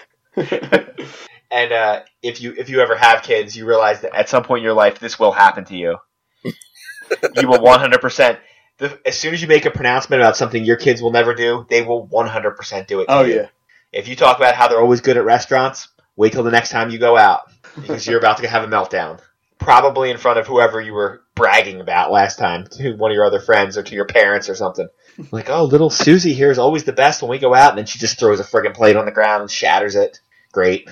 And 1.51 1.73
uh, 1.73 2.03
if 2.23 2.41
you 2.41 2.55
if 2.57 2.69
you 2.69 2.81
ever 2.81 2.97
have 2.97 3.25
kids, 3.25 3.57
you 3.57 3.67
realize 3.67 4.03
that 4.03 4.15
at 4.15 4.29
some 4.29 4.45
point 4.45 4.61
in 4.61 4.65
your 4.65 4.73
life, 4.73 5.01
this 5.01 5.19
will 5.19 5.33
happen 5.33 5.65
to 5.65 5.77
you. 5.77 5.97
you 6.31 7.49
will 7.49 7.59
100%. 7.59 8.39
The, 8.81 8.99
as 9.05 9.19
soon 9.19 9.35
as 9.35 9.43
you 9.43 9.47
make 9.47 9.67
a 9.67 9.71
pronouncement 9.71 10.23
about 10.23 10.39
something 10.39 10.65
your 10.65 10.77
kids 10.77 11.03
will 11.03 11.13
never 11.13 11.35
do, 11.35 11.67
they 11.69 11.83
will 11.83 12.09
100% 12.09 12.87
do 12.87 13.01
it. 13.01 13.07
oh 13.09 13.23
you. 13.23 13.35
yeah. 13.37 13.49
If 13.93 14.09
you 14.09 14.17
talk 14.17 14.39
about 14.39 14.55
how 14.55 14.69
they're 14.69 14.81
always 14.81 15.03
good 15.03 15.19
at 15.19 15.25
restaurants, 15.25 15.89
wait 16.17 16.33
till 16.33 16.45
the 16.45 16.51
next 16.51 16.71
time 16.71 16.91
you 16.91 16.99
go 16.99 17.17
out 17.17 17.43
because 17.75 18.07
you're 18.07 18.19
about 18.19 18.39
to 18.39 18.49
have 18.49 18.65
a 18.65 18.69
meltdown. 18.69 19.21
Probably 19.59 20.11
in 20.11 20.17
front 20.17 20.39
of 20.39 20.47
whoever 20.47 20.81
you 20.81 20.95
were 20.95 21.23
bragging 21.35 21.83
about 21.83 22.11
last 22.11 22.39
time 22.39 22.67
to 22.79 22.95
one 22.95 23.11
of 23.11 23.15
your 23.15 23.27
other 23.27 23.41
friends 23.41 23.77
or 23.77 23.83
to 23.83 23.95
your 23.95 24.07
parents 24.07 24.49
or 24.49 24.55
something. 24.55 24.89
Like, 25.31 25.51
oh, 25.51 25.65
little 25.65 25.91
Susie 25.91 26.33
here 26.33 26.51
is 26.51 26.59
always 26.59 26.85
the 26.85 26.93
best 26.93 27.21
when 27.21 27.31
we 27.31 27.39
go 27.39 27.55
out, 27.55 27.71
and 27.71 27.79
then 27.79 27.87
she 27.87 27.99
just 27.99 28.19
throws 28.19 28.41
a 28.41 28.45
friggin' 28.45 28.73
plate 28.73 28.97
on 28.97 29.05
the 29.05 29.13
ground 29.13 29.43
and 29.43 29.51
shatters 29.51 29.97
it. 29.97 30.21
Great. 30.53 30.89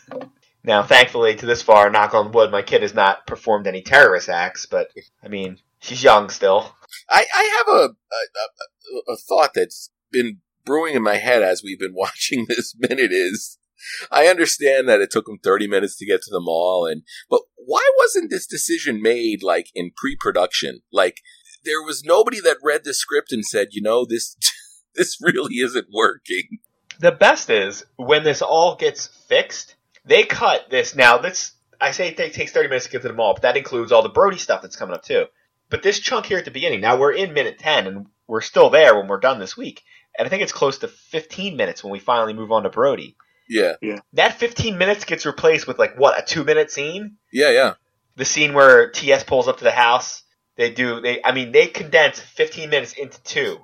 now, 0.64 0.82
thankfully, 0.82 1.36
to 1.36 1.46
this 1.46 1.62
far, 1.62 1.88
knock 1.90 2.14
on 2.14 2.32
wood, 2.32 2.50
my 2.50 2.62
kid 2.62 2.82
has 2.82 2.94
not 2.94 3.26
performed 3.26 3.68
any 3.68 3.82
terrorist 3.82 4.28
acts, 4.28 4.66
but 4.66 4.90
I 5.22 5.28
mean, 5.28 5.58
she's 5.80 6.02
young 6.02 6.28
still. 6.28 6.74
I, 7.08 7.24
I 7.34 7.58
have 7.58 7.74
a, 7.74 7.88
a 7.88 9.12
a 9.12 9.16
thought 9.16 9.50
that's 9.54 9.90
been 10.10 10.38
brewing 10.64 10.94
in 10.94 11.02
my 11.02 11.16
head 11.16 11.42
as 11.42 11.62
we've 11.62 11.78
been 11.78 11.94
watching 11.94 12.46
this 12.48 12.74
minute. 12.78 13.12
Is 13.12 13.58
I 14.10 14.26
understand 14.26 14.88
that 14.88 15.00
it 15.00 15.10
took 15.10 15.26
them 15.26 15.38
thirty 15.42 15.66
minutes 15.66 15.96
to 15.98 16.06
get 16.06 16.22
to 16.22 16.30
the 16.30 16.40
mall, 16.40 16.86
and 16.86 17.02
but 17.28 17.42
why 17.56 17.88
wasn't 17.98 18.30
this 18.30 18.46
decision 18.46 19.02
made 19.02 19.42
like 19.42 19.68
in 19.74 19.90
pre-production? 19.96 20.80
Like 20.92 21.18
there 21.64 21.82
was 21.82 22.04
nobody 22.04 22.40
that 22.40 22.56
read 22.62 22.84
the 22.84 22.94
script 22.94 23.32
and 23.32 23.44
said, 23.44 23.68
you 23.72 23.82
know, 23.82 24.04
this 24.04 24.36
this 24.94 25.18
really 25.20 25.56
isn't 25.56 25.88
working. 25.92 26.58
The 26.98 27.12
best 27.12 27.48
is 27.48 27.84
when 27.96 28.24
this 28.24 28.42
all 28.42 28.76
gets 28.76 29.06
fixed, 29.06 29.74
they 30.04 30.24
cut 30.24 30.68
this. 30.70 30.94
Now, 30.94 31.18
this 31.18 31.52
I 31.80 31.92
say 31.92 32.08
it 32.08 32.34
takes 32.34 32.52
30 32.52 32.68
minutes 32.68 32.86
to 32.86 32.90
get 32.90 33.02
to 33.02 33.08
the 33.08 33.14
mall, 33.14 33.32
but 33.34 33.42
that 33.42 33.56
includes 33.56 33.90
all 33.90 34.02
the 34.02 34.10
Brody 34.10 34.36
stuff 34.36 34.60
that's 34.60 34.76
coming 34.76 34.94
up 34.94 35.02
too. 35.02 35.26
But 35.70 35.82
this 35.82 35.98
chunk 36.00 36.26
here 36.26 36.38
at 36.38 36.44
the 36.44 36.50
beginning, 36.50 36.80
now 36.80 36.98
we're 36.98 37.12
in 37.12 37.32
minute 37.32 37.58
10, 37.58 37.86
and 37.86 38.06
we're 38.26 38.40
still 38.40 38.70
there 38.70 38.96
when 38.96 39.06
we're 39.08 39.20
done 39.20 39.38
this 39.38 39.56
week. 39.56 39.82
And 40.18 40.26
I 40.26 40.28
think 40.28 40.42
it's 40.42 40.52
close 40.52 40.78
to 40.78 40.88
15 40.88 41.56
minutes 41.56 41.82
when 41.84 41.92
we 41.92 42.00
finally 42.00 42.34
move 42.34 42.50
on 42.52 42.64
to 42.64 42.68
Brody. 42.70 43.16
Yeah, 43.48 43.74
Yeah. 43.80 43.98
That 44.12 44.38
15 44.38 44.76
minutes 44.78 45.04
gets 45.04 45.26
replaced 45.26 45.66
with 45.66 45.78
like 45.78 45.98
what 45.98 46.18
a 46.18 46.24
two 46.24 46.44
minute 46.44 46.70
scene. 46.70 47.16
yeah, 47.32 47.50
yeah. 47.50 47.74
The 48.16 48.24
scene 48.24 48.52
where 48.54 48.90
TS 48.90 49.24
pulls 49.24 49.48
up 49.48 49.58
to 49.58 49.64
the 49.64 49.70
house. 49.70 50.22
They 50.56 50.70
do. 50.70 51.00
They. 51.00 51.22
I 51.24 51.32
mean, 51.32 51.52
they 51.52 51.66
condense 51.68 52.20
15 52.20 52.68
minutes 52.70 52.92
into 52.92 53.20
two. 53.22 53.58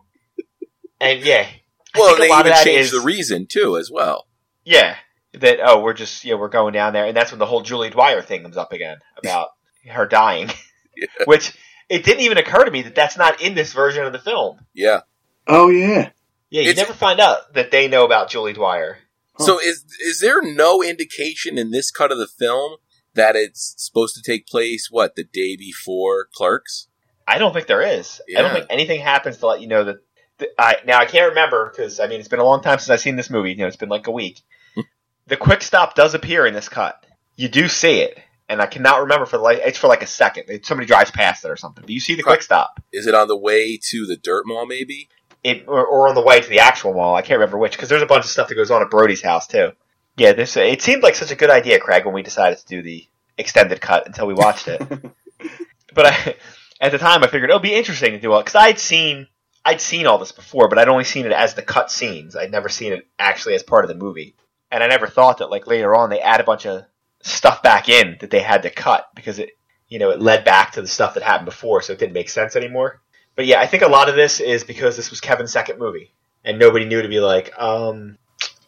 And 1.01 1.21
yeah. 1.25 1.47
I 1.95 1.99
Well, 1.99 2.15
a 2.15 2.19
they 2.19 2.29
lot 2.29 2.41
of 2.41 2.47
even 2.47 2.57
that 2.57 2.65
changed 2.65 2.87
is- 2.87 2.91
the 2.93 3.01
reason 3.01 3.47
too, 3.47 3.77
as 3.77 3.91
well. 3.91 4.27
Yeah, 4.65 4.97
that 5.35 5.59
oh 5.63 5.81
we're 5.81 5.93
just 5.93 6.25
yeah 6.25 6.35
we're 6.35 6.49
going 6.49 6.73
down 6.73 6.93
there, 6.93 7.05
and 7.07 7.17
that's 7.17 7.31
when 7.33 7.39
the 7.39 7.47
whole 7.47 7.61
Julie 7.63 7.91
Dwyer 7.91 8.23
thing 8.23 8.43
comes 8.43 8.57
up 8.57 8.73
again 8.73 8.99
about 9.19 9.51
her 9.89 10.07
dying, 10.07 10.51
which 11.27 11.53
it 11.89 12.05
didn't 12.05 12.21
even 12.23 12.39
occur 12.39 12.65
to 12.65 12.71
me 12.71 12.83
that 12.83 12.95
that's 12.95 13.17
not 13.17 13.41
in 13.41 13.55
this 13.55 13.73
version 13.73 14.05
of 14.05 14.13
the 14.13 14.19
film. 14.19 14.59
Yeah. 14.75 15.01
oh 15.47 15.69
yeah. 15.69 16.11
Yeah, 16.51 16.63
you 16.63 16.71
It's- 16.71 16.77
never 16.77 16.93
find 16.97 17.19
out 17.21 17.55
that 17.55 17.71
they 17.71 17.89
know 17.89 18.05
about 18.05 18.31
Julie 18.31 18.53
Dwyer. 18.53 18.99
So 19.39 19.59
is 19.61 19.85
is 20.01 20.21
there 20.21 20.41
no 20.41 20.83
indication 20.83 21.59
in 21.59 21.71
this 21.71 21.91
cut 21.91 22.11
of 22.11 22.17
the 22.19 22.27
film 22.27 22.77
that 23.15 23.37
it's 23.37 23.75
supposed 23.77 24.15
to 24.15 24.23
take 24.23 24.47
place 24.47 24.89
what 24.91 25.15
the 25.15 25.25
day 25.25 25.57
before 25.57 26.27
Clerks? 26.35 26.89
I 27.29 27.37
don't 27.39 27.53
think 27.53 27.67
there 27.67 27.83
is. 27.83 28.21
I 28.35 28.41
don't 28.41 28.53
think 28.53 28.67
anything 28.71 29.01
happens 29.01 29.37
to 29.39 29.47
let 29.47 29.61
you 29.61 29.67
know 29.67 29.85
that. 29.85 29.97
that 30.39 30.49
I 30.59 30.77
now 30.87 30.99
I 30.99 31.05
can't 31.05 31.29
remember 31.31 31.69
because 31.71 32.01
I 32.01 32.07
mean 32.07 32.19
it's 32.21 32.29
been 32.29 32.41
a 32.41 32.45
long 32.45 32.63
time 32.63 32.79
since 32.79 32.89
I've 32.89 33.01
seen 33.01 33.17
this 33.17 33.29
movie. 33.29 33.51
You 33.51 33.57
know, 33.59 33.67
it's 33.67 33.77
been 33.77 33.89
like 33.91 34.07
a 34.07 34.11
week. 34.13 34.41
Hmm. 34.75 34.83
the 35.27 35.37
quick 35.37 35.63
stop 35.63 35.95
does 35.95 36.15
appear 36.15 36.47
in 36.47 36.55
this 36.55 36.69
cut. 36.71 37.05
You 37.35 37.49
do 37.51 37.69
see 37.69 38.01
it, 38.01 38.19
and 38.49 38.63
I 38.63 38.67
cannot 38.67 39.01
remember 39.01 39.27
for 39.27 39.39
the 39.39 39.43
life. 39.43 39.61
It's 39.65 39.79
for 39.79 39.89
like 39.89 40.03
a 40.03 40.07
second. 40.07 40.45
It, 40.49 40.67
somebody 40.67 40.87
drives 40.87 41.11
past 41.11 41.45
it 41.45 41.51
or 41.51 41.57
something. 41.57 41.83
But 41.83 41.91
you 41.91 42.01
see 42.01 42.15
the 42.15 42.23
quick 42.23 42.43
stop. 42.43 42.81
Is 42.93 43.07
it 43.07 43.15
on 43.15 43.29
the 43.29 43.37
way 43.37 43.79
to 43.91 44.07
the 44.07 44.17
dirt 44.17 44.47
mall? 44.47 44.67
Maybe. 44.67 45.09
It 45.43 45.65
or, 45.67 45.85
or 45.85 46.09
on 46.09 46.15
the 46.15 46.23
way 46.23 46.41
to 46.41 46.49
the 46.49 46.61
actual 46.61 46.95
mall. 46.95 47.15
I 47.15 47.23
can't 47.23 47.39
remember 47.39 47.59
which 47.59 47.73
because 47.73 47.89
there's 47.89 48.03
a 48.03 48.07
bunch 48.07 48.25
of 48.25 48.31
stuff 48.31 48.49
that 48.49 48.55
goes 48.55 48.71
on 48.71 48.83
at 48.83 48.91
Brody's 48.91 49.23
house 49.23 49.47
too. 49.47 49.73
Yeah, 50.17 50.33
this 50.33 50.57
it 50.57 50.83
seemed 50.83 51.03
like 51.03 51.15
such 51.15 51.31
a 51.31 51.37
good 51.37 51.51
idea, 51.51 51.79
Craig, 51.79 52.05
when 52.05 52.15
we 52.15 52.23
decided 52.23 52.59
to 52.59 52.67
do 52.67 52.83
the 52.83 53.07
extended 53.37 53.81
cut 53.81 54.07
until 54.07 54.27
we 54.27 54.35
watched 54.35 54.67
it. 54.69 54.81
but 55.95 56.07
I, 56.07 56.37
at 56.81 56.93
the 56.93 56.99
time, 56.99 57.23
I 57.23 57.27
figured 57.27 57.51
it 57.51 57.53
would 57.53 57.63
be 57.63 57.75
interesting 57.75 58.13
to 58.13 58.21
do 58.21 58.35
it 58.35 58.41
because 58.45 58.55
I'd 58.55 58.79
seen 58.79 59.27
I'd 59.65 59.81
seen 59.81 60.07
all 60.07 60.19
this 60.19 60.33
before, 60.33 60.69
but 60.69 60.79
I'd 60.79 60.89
only 60.89 61.05
seen 61.05 61.27
it 61.27 61.33
as 61.33 61.55
the 61.55 61.63
cut 61.63 61.91
scenes. 61.91 62.37
I'd 62.37 62.53
never 62.53 62.69
seen 62.69 62.93
it 62.93 63.07
actually 63.19 63.55
as 63.57 63.63
part 63.63 63.85
of 63.85 63.89
the 63.89 63.97
movie, 63.97 64.37
and 64.71 64.83
I 64.83 64.87
never 64.87 65.07
thought 65.07 65.39
that 65.39 65.51
like 65.51 65.67
later 65.67 65.95
on 65.95 66.09
they 66.09 66.21
add 66.21 66.41
a 66.41 66.45
bunch 66.45 66.67
of 66.67 66.85
stuff 67.27 67.63
back 67.63 67.89
in 67.89 68.17
that 68.21 68.31
they 68.31 68.41
had 68.41 68.63
to 68.63 68.71
cut 68.71 69.09
because 69.15 69.39
it 69.39 69.51
you 69.89 69.99
know 69.99 70.11
it 70.11 70.21
led 70.21 70.45
back 70.45 70.73
to 70.73 70.83
the 70.83 70.89
stuff 70.89 71.15
that 71.15 71.23
happened 71.23 71.47
before, 71.47 71.83
so 71.83 71.93
it 71.93 71.99
didn't 71.99 72.13
make 72.13 72.29
sense 72.29 72.57
anymore. 72.57 73.01
But 73.35 73.47
yeah, 73.47 73.61
I 73.61 73.67
think 73.67 73.83
a 73.83 73.89
lot 73.89 74.09
of 74.09 74.15
this 74.15 74.41
is 74.41 74.65
because 74.65 74.97
this 74.97 75.11
was 75.11 75.21
Kevin's 75.21 75.53
second 75.53 75.79
movie, 75.79 76.15
and 76.45 76.59
nobody 76.59 76.85
knew 76.85 77.03
to 77.03 77.09
be 77.09 77.21
like, 77.21 77.53
um, 77.59 78.19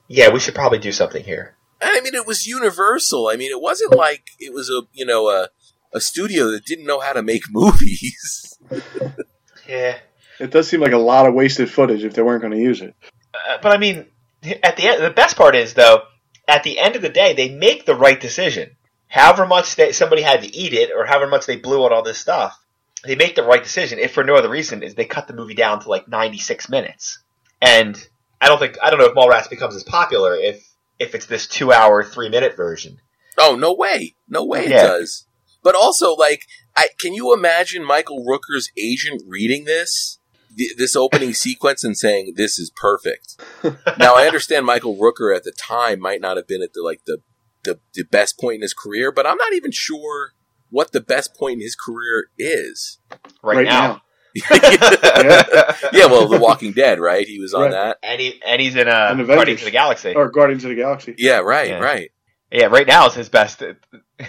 yeah, 0.09 0.31
we 0.31 0.41
should 0.41 0.55
probably 0.55 0.79
do 0.79 0.93
something 0.93 1.25
here. 1.25 1.57
I 1.81 2.01
mean, 2.01 2.15
it 2.15 2.27
was 2.27 2.47
Universal. 2.47 3.29
I 3.29 3.37
mean, 3.37 3.51
it 3.51 3.61
wasn't 3.61 3.95
like 3.95 4.31
it 4.39 4.53
was 4.53 4.69
a 4.71 4.83
you 4.93 5.07
know 5.07 5.29
a 5.29 5.49
a 5.93 6.01
studio 6.01 6.51
that 6.51 6.65
didn't 6.65 6.87
know 6.87 7.01
how 7.01 7.13
to 7.13 7.23
make 7.23 7.43
movies. 7.51 8.59
Yeah. 9.69 9.99
It 10.41 10.51
does 10.51 10.69
seem 10.69 10.81
like 10.81 10.93
a 10.93 10.99
lot 10.99 11.27
of 11.27 11.35
wasted 11.35 11.71
footage 11.71 12.05
if 12.05 12.15
they 12.15 12.23
weren't 12.23 12.41
going 12.41 12.53
to 12.53 12.59
use 12.59 12.81
it. 12.81 12.95
Uh, 13.35 13.59
but 13.61 13.73
I 13.73 13.79
mean, 13.79 14.07
at 14.63 14.77
the 14.77 14.89
end, 14.89 15.03
the 15.03 15.11
best 15.11 15.37
part 15.37 15.55
is 15.55 15.75
though, 15.75 16.03
at 16.49 16.65
the 16.65 16.79
end 16.79 16.97
of 16.97 17.03
the 17.03 17.11
day, 17.11 17.35
they 17.35 17.51
make 17.51 17.85
the 17.85 17.95
right 17.95 18.19
decision. 18.19 18.77
However 19.07 19.47
much 19.47 19.77
they, 19.77 19.93
somebody 19.93 20.23
had 20.23 20.43
to 20.43 20.57
eat 20.57 20.73
it, 20.73 20.91
or 20.95 21.07
however 21.07 21.29
much 21.29 21.47
they 21.47 21.57
blew 21.57 21.85
on 21.85 21.93
all 21.93 22.03
this 22.03 22.19
stuff, 22.19 22.59
they 23.05 23.15
make 23.15 23.37
the 23.37 23.45
right 23.45 23.63
decision. 23.63 23.99
If 23.99 24.13
for 24.13 24.25
no 24.25 24.35
other 24.35 24.49
reason, 24.49 24.83
is 24.83 24.95
they 24.95 25.05
cut 25.05 25.29
the 25.29 25.35
movie 25.35 25.55
down 25.55 25.81
to 25.81 25.89
like 25.89 26.09
ninety 26.09 26.39
six 26.39 26.69
minutes. 26.69 27.19
And 27.61 27.97
I 28.41 28.49
don't 28.49 28.59
think 28.59 28.77
I 28.83 28.91
don't 28.91 28.99
know 28.99 29.07
if 29.07 29.15
Mallrats 29.15 29.51
becomes 29.51 29.77
as 29.77 29.85
popular 29.85 30.35
if 30.35 30.67
if 30.99 31.15
it's 31.15 31.27
this 31.27 31.47
two 31.47 31.73
hour 31.73 32.03
three 32.03 32.29
minute 32.29 32.57
version. 32.57 32.99
Oh 33.39 33.57
no 33.57 33.73
way, 33.73 34.15
no 34.29 34.45
way 34.45 34.67
it 34.67 34.71
does. 34.71 35.27
But 35.63 35.75
also, 35.75 36.15
like, 36.15 36.47
I 36.77 36.89
can 36.99 37.15
you 37.15 37.35
imagine 37.35 37.85
Michael 37.85 38.25
Rooker's 38.25 38.71
agent 38.77 39.23
reading 39.27 39.65
this 39.65 40.19
th- 40.59 40.77
this 40.77 40.95
opening 40.97 41.33
sequence 41.33 41.83
and 41.85 41.97
saying 41.97 42.35
this 42.37 42.59
is 42.59 42.71
perfect? 42.75 43.41
now 43.99 44.15
I 44.17 44.27
understand 44.27 44.67
Michael 44.67 44.97
Rooker 44.97 45.35
at 45.35 45.45
the 45.45 45.53
time 45.53 46.01
might 46.01 46.21
not 46.21 46.37
have 46.37 46.47
been 46.49 46.63
at 46.63 46.73
the 46.75 46.83
like 46.83 47.01
the 47.07 47.19
the, 47.65 47.81
the 47.95 48.05
best 48.05 48.39
point 48.39 48.57
in 48.57 48.63
his 48.63 48.75
career, 48.75 49.11
but 49.13 49.27
I'm 49.27 49.37
not 49.37 49.53
even 49.53 49.71
sure 49.73 50.33
what 50.71 50.93
the 50.93 51.01
best 51.01 51.35
point 51.37 51.55
in 51.55 51.61
his 51.61 51.75
career 51.75 52.27
is. 52.39 52.99
Right, 53.43 53.57
Right 53.59 53.67
now. 53.67 54.03
yeah, 55.93 56.07
well, 56.07 56.29
The 56.29 56.39
Walking 56.41 56.73
Dead, 56.73 57.01
right? 57.01 57.27
He 57.27 57.41
was 57.41 57.55
on 57.55 57.63
Right. 57.63 57.71
that. 57.73 57.99
and 58.03 58.21
he 58.21 58.41
and 58.47 58.61
he's 58.61 58.77
in 58.77 58.89
uh, 58.89 59.09
And 59.11 59.21
Avengers. 59.21 59.37
Guardians 59.37 59.61
of 59.61 59.65
the 59.67 59.71
Galaxy. 59.73 60.15
Or 60.15 60.31
Guardians 60.31 60.65
of 60.65 60.71
the 60.71 60.77
Galaxy. 60.77 61.15
Yeah, 61.19 61.39
right, 61.39 61.69
Yeah. 61.71 61.79
right. 61.79 62.11
Yeah, 62.51 62.67
right 62.67 62.87
now 62.87 63.07
is 63.07 63.15
his 63.15 63.29
best 63.29 63.63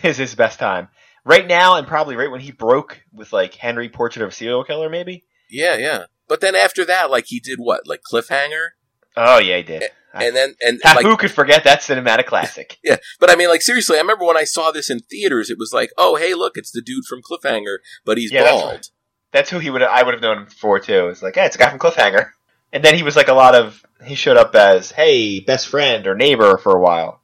is 0.03 0.17
his 0.17 0.35
best 0.35 0.59
time. 0.59 0.89
Right 1.25 1.45
now, 1.47 1.75
and 1.75 1.85
probably 1.87 2.15
right 2.15 2.31
when 2.31 2.41
he 2.41 2.51
broke 2.51 3.01
with 3.13 3.31
like 3.33 3.53
Henry 3.53 3.89
Portrait 3.89 4.23
of 4.23 4.29
a 4.29 4.31
Serial 4.33 4.63
Killer, 4.63 4.89
maybe. 4.89 5.25
Yeah, 5.49 5.75
yeah. 5.77 6.05
But 6.29 6.39
then 6.39 6.55
after 6.55 6.85
that, 6.85 7.11
like 7.11 7.25
he 7.27 7.41
did 7.41 7.57
what, 7.59 7.85
like 7.87 8.01
Cliffhanger, 8.09 8.69
Oh 9.17 9.39
yeah, 9.39 9.57
he 9.57 9.63
did. 9.63 9.83
and 10.13 10.33
then 10.35 10.55
and 10.61 10.79
Ha- 10.85 10.93
like 10.95 11.05
Who 11.05 11.17
could 11.17 11.31
forget 11.31 11.65
that 11.65 11.81
cinematic 11.81 12.25
classic? 12.27 12.77
Yeah, 12.83 12.97
but 13.19 13.29
I 13.29 13.35
mean, 13.35 13.49
like 13.49 13.61
seriously, 13.61 13.97
I 13.97 14.01
remember 14.01 14.25
when 14.25 14.37
I 14.37 14.45
saw 14.45 14.71
this 14.71 14.89
in 14.89 14.99
theaters, 14.99 15.49
it 15.49 15.57
was 15.59 15.73
like, 15.73 15.89
oh, 15.97 16.15
hey, 16.15 16.33
look, 16.33 16.53
it's 16.55 16.71
the 16.71 16.81
dude 16.81 17.03
from 17.05 17.19
Cliffhanger, 17.21 17.77
but 18.05 18.17
he's 18.17 18.31
Yeah, 18.31 18.43
bald. 18.49 18.69
right. 18.71 18.87
That's 19.33 19.49
who 19.49 19.59
he 19.59 19.69
would 19.69 19.81
I 19.83 20.03
would 20.03 20.13
have 20.13 20.21
known 20.23 20.37
him 20.37 20.45
for 20.47 20.79
too. 20.79 21.07
It's 21.09 21.21
like, 21.21 21.35
yeah, 21.35 21.45
it's 21.45 21.55
a 21.55 21.59
guy 21.59 21.69
from 21.69 21.79
Cliffhanger. 21.79 22.29
And 22.71 22.83
then 22.85 22.95
he 22.95 23.03
was 23.03 23.15
like 23.15 23.27
a 23.27 23.33
lot 23.33 23.55
of 23.55 23.83
he 24.05 24.15
showed 24.15 24.37
up 24.37 24.53
as 24.55 24.91
hey 24.91 25.39
best 25.39 25.67
friend 25.67 26.05
or 26.07 26.15
neighbor 26.15 26.57
for 26.57 26.75
a 26.77 26.79
while. 26.81 27.21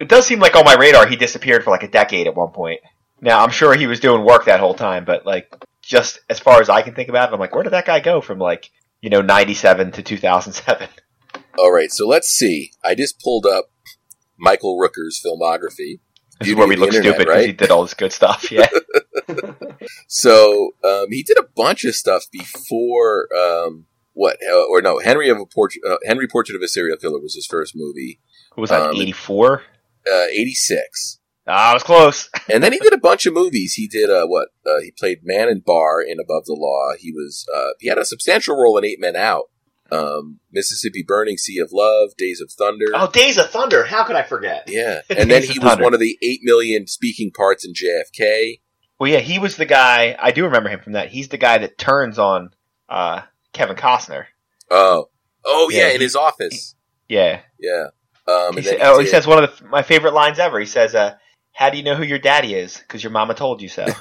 It 0.00 0.08
does 0.08 0.26
seem 0.26 0.38
like 0.40 0.56
on 0.56 0.64
my 0.64 0.74
radar 0.74 1.06
he 1.06 1.16
disappeared 1.16 1.64
for 1.64 1.70
like 1.70 1.82
a 1.82 1.88
decade 1.88 2.26
at 2.28 2.34
one 2.36 2.50
point. 2.52 2.80
Now 3.20 3.42
I'm 3.42 3.50
sure 3.50 3.74
he 3.74 3.86
was 3.88 4.00
doing 4.00 4.24
work 4.24 4.44
that 4.46 4.60
whole 4.60 4.74
time, 4.74 5.04
but 5.04 5.26
like 5.26 5.52
just 5.84 6.20
as 6.28 6.38
far 6.40 6.60
as 6.60 6.68
I 6.68 6.82
can 6.82 6.94
think 6.94 7.08
about 7.08 7.30
it, 7.30 7.34
I'm 7.34 7.40
like, 7.40 7.54
where 7.54 7.62
did 7.64 7.72
that 7.72 7.86
guy 7.86 8.00
go 8.00 8.20
from 8.20 8.38
like 8.38 8.70
you 9.00 9.10
know 9.10 9.20
'97 9.20 9.92
to 9.92 10.02
2007? 10.02 10.88
All 11.58 11.72
right, 11.72 11.90
so 11.90 12.06
let's 12.08 12.28
see. 12.28 12.72
I 12.84 12.94
just 12.94 13.20
pulled 13.20 13.46
up 13.46 13.66
Michael 14.38 14.78
Rooker's 14.78 15.20
filmography. 15.24 16.00
This 16.40 16.48
is 16.48 16.54
where 16.56 16.66
we 16.66 16.74
look 16.74 16.88
internet, 16.88 17.14
stupid 17.14 17.26
because 17.26 17.36
right? 17.36 17.46
he 17.46 17.52
did 17.52 17.70
all 17.70 17.82
this 17.82 17.94
good 17.94 18.12
stuff. 18.12 18.48
Yeah. 18.50 18.66
So 20.08 20.70
um, 20.84 21.06
he 21.10 21.22
did 21.22 21.38
a 21.38 21.44
bunch 21.56 21.84
of 21.84 21.94
stuff 21.94 22.24
before 22.30 23.28
um, 23.36 23.86
what? 24.12 24.36
Uh, 24.48 24.64
or 24.68 24.82
no, 24.82 24.98
Henry 24.98 25.28
of 25.28 25.38
a 25.38 25.46
Portrait. 25.46 25.82
Uh, 25.88 25.96
Henry 26.04 26.26
Portrait 26.28 26.56
of 26.56 26.62
a 26.62 26.68
Serial 26.68 26.96
Killer 26.96 27.20
was 27.20 27.34
his 27.34 27.46
first 27.46 27.74
movie, 27.76 28.20
Who 28.54 28.60
was 28.62 28.70
that? 28.70 28.90
Um, 28.90 28.96
84. 28.96 29.62
uh, 30.12 30.24
eighty 30.30 30.54
six. 30.54 31.20
Ah, 31.46 31.70
I 31.70 31.74
was 31.74 31.82
close. 31.82 32.30
And 32.52 32.62
then 32.62 32.72
he 32.72 32.78
did 32.78 32.92
a 32.92 32.98
bunch 32.98 33.24
of 33.26 33.32
movies. 33.34 33.74
He 33.74 33.86
did 33.88 34.10
uh, 34.10 34.26
what? 34.26 34.48
Uh, 34.66 34.80
he 34.82 34.90
played 34.90 35.18
Man 35.24 35.48
in 35.48 35.60
Bar 35.60 36.02
in 36.02 36.18
Above 36.20 36.44
the 36.46 36.54
Law. 36.58 36.92
He 36.98 37.10
was 37.12 37.46
uh, 37.54 37.70
he 37.80 37.88
had 37.88 37.98
a 37.98 38.04
substantial 38.04 38.54
role 38.56 38.76
in 38.78 38.84
Eight 38.84 39.00
Men 39.00 39.16
Out, 39.16 39.44
um, 39.90 40.40
Mississippi 40.52 41.02
Burning, 41.06 41.36
Sea 41.38 41.58
of 41.58 41.70
Love, 41.72 42.10
Days 42.18 42.40
of 42.42 42.50
Thunder. 42.50 42.86
Oh, 42.94 43.10
Days 43.10 43.38
of 43.38 43.50
Thunder. 43.50 43.84
How 43.84 44.04
could 44.04 44.16
I 44.16 44.22
forget? 44.22 44.64
Yeah, 44.68 45.00
and 45.10 45.30
then 45.30 45.42
he 45.42 45.58
was 45.58 45.70
Thunder. 45.70 45.84
one 45.84 45.94
of 45.94 46.00
the 46.00 46.18
eight 46.22 46.40
million 46.42 46.86
speaking 46.86 47.30
parts 47.34 47.64
in 47.66 47.72
JFK. 47.72 48.60
Well, 49.00 49.10
yeah, 49.10 49.20
he 49.20 49.38
was 49.38 49.56
the 49.56 49.66
guy. 49.66 50.16
I 50.20 50.30
do 50.30 50.44
remember 50.44 50.68
him 50.68 50.80
from 50.80 50.92
that. 50.92 51.08
He's 51.08 51.28
the 51.28 51.36
guy 51.38 51.58
that 51.58 51.78
turns 51.78 52.18
on 52.18 52.50
uh, 52.88 53.22
Kevin 53.52 53.76
Costner. 53.76 54.26
Oh, 54.70 55.08
oh 55.44 55.68
yeah, 55.72 55.78
Yeah, 55.80 55.88
in 55.94 56.00
he- 56.00 56.04
his 56.04 56.14
office. 56.16 56.74
Yeah. 57.08 57.40
Yeah. 57.58 57.86
Um, 58.28 58.52
He, 58.52 58.58
and 58.58 58.64
sa- 58.64 58.70
then 58.72 58.80
oh, 58.82 58.98
he 59.00 59.06
says 59.06 59.26
one 59.26 59.42
of 59.44 59.58
the, 59.58 59.64
my 59.66 59.82
favorite 59.82 60.14
lines 60.14 60.38
ever. 60.38 60.58
He 60.60 60.66
says, 60.66 60.94
uh, 60.94 61.16
"How 61.54 61.70
do 61.70 61.76
you 61.78 61.82
know 61.82 61.94
who 61.94 62.02
your 62.04 62.18
daddy 62.18 62.54
is? 62.54 62.76
Because 62.78 63.02
your 63.02 63.12
mama 63.12 63.34
told 63.34 63.62
you 63.62 63.68
so." 63.68 63.84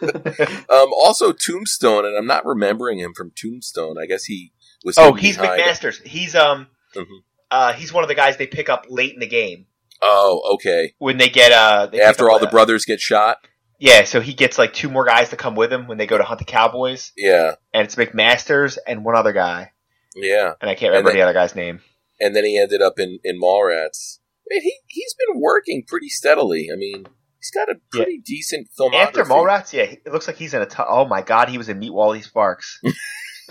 um, 0.02 0.90
also 0.98 1.32
Tombstone, 1.32 2.06
and 2.06 2.16
I'm 2.16 2.26
not 2.26 2.46
remembering 2.46 2.98
him 2.98 3.12
from 3.14 3.32
Tombstone. 3.34 3.96
I 4.00 4.06
guess 4.06 4.24
he 4.24 4.52
was. 4.84 4.96
oh, 4.98 5.12
he's 5.14 5.36
behind- 5.36 5.60
McMaster's. 5.62 5.98
He's 5.98 6.34
um, 6.34 6.68
Mhm. 6.96 7.04
uh, 7.50 7.72
he's 7.74 7.92
one 7.92 8.04
of 8.04 8.08
the 8.08 8.14
guys 8.14 8.36
they 8.36 8.46
pick 8.46 8.68
up 8.68 8.86
late 8.88 9.14
in 9.14 9.20
the 9.20 9.26
game 9.26 9.66
Oh, 10.02 10.54
okay. 10.54 10.94
when 10.98 11.18
they 11.18 11.28
get 11.28 11.52
uh, 11.52 11.86
they 11.86 12.00
After 12.00 12.30
all 12.30 12.38
the 12.38 12.46
uh, 12.48 12.50
brothers 12.50 12.84
get 12.84 13.00
shot. 13.00 13.38
Yeah, 13.78 14.04
so 14.04 14.20
he 14.20 14.34
gets 14.34 14.58
like 14.58 14.74
two 14.74 14.90
more 14.90 15.04
guys 15.06 15.30
to 15.30 15.36
come 15.36 15.54
with 15.54 15.72
him 15.72 15.86
when 15.86 15.96
they 15.98 16.06
go 16.06 16.18
to 16.18 16.24
hunt 16.24 16.38
the 16.38 16.44
cowboys, 16.44 17.12
Yeah, 17.16 17.54
and 17.72 17.84
it's 17.86 17.94
McMaster's 17.96 18.76
and 18.78 19.04
one 19.06 19.16
other 19.16 19.32
guy, 19.32 19.72
yeah. 20.14 20.52
and 20.60 20.68
I 20.70 20.74
can't 20.74 20.90
remember 20.90 21.10
then- 21.10 21.16
the 21.18 21.22
other 21.22 21.32
guy's 21.32 21.54
name. 21.54 21.80
And 22.22 22.36
then 22.36 22.44
he 22.44 22.58
ended 22.58 22.82
up 22.82 22.98
in 22.98 23.18
in 23.24 23.40
Mallrats. 23.40 24.18
I 24.50 24.54
mean, 24.54 24.62
he 24.62 24.74
he's 24.88 25.14
been 25.14 25.40
working 25.40 25.84
pretty 25.86 26.08
steadily. 26.08 26.68
I 26.72 26.76
mean, 26.76 27.06
he's 27.38 27.50
got 27.52 27.68
a 27.68 27.76
pretty 27.92 28.18
decent 28.18 28.68
filmography. 28.78 28.94
After 28.94 29.24
Mallrats, 29.24 29.72
yeah, 29.72 29.82
it 29.84 30.12
looks 30.12 30.26
like 30.26 30.36
he's 30.36 30.54
in 30.54 30.62
a. 30.62 30.66
T- 30.66 30.82
oh 30.86 31.04
my 31.06 31.22
god, 31.22 31.48
he 31.48 31.58
was 31.58 31.68
in 31.68 31.78
Meet 31.78 31.92
Wally 31.92 32.22
Sparks. 32.22 32.80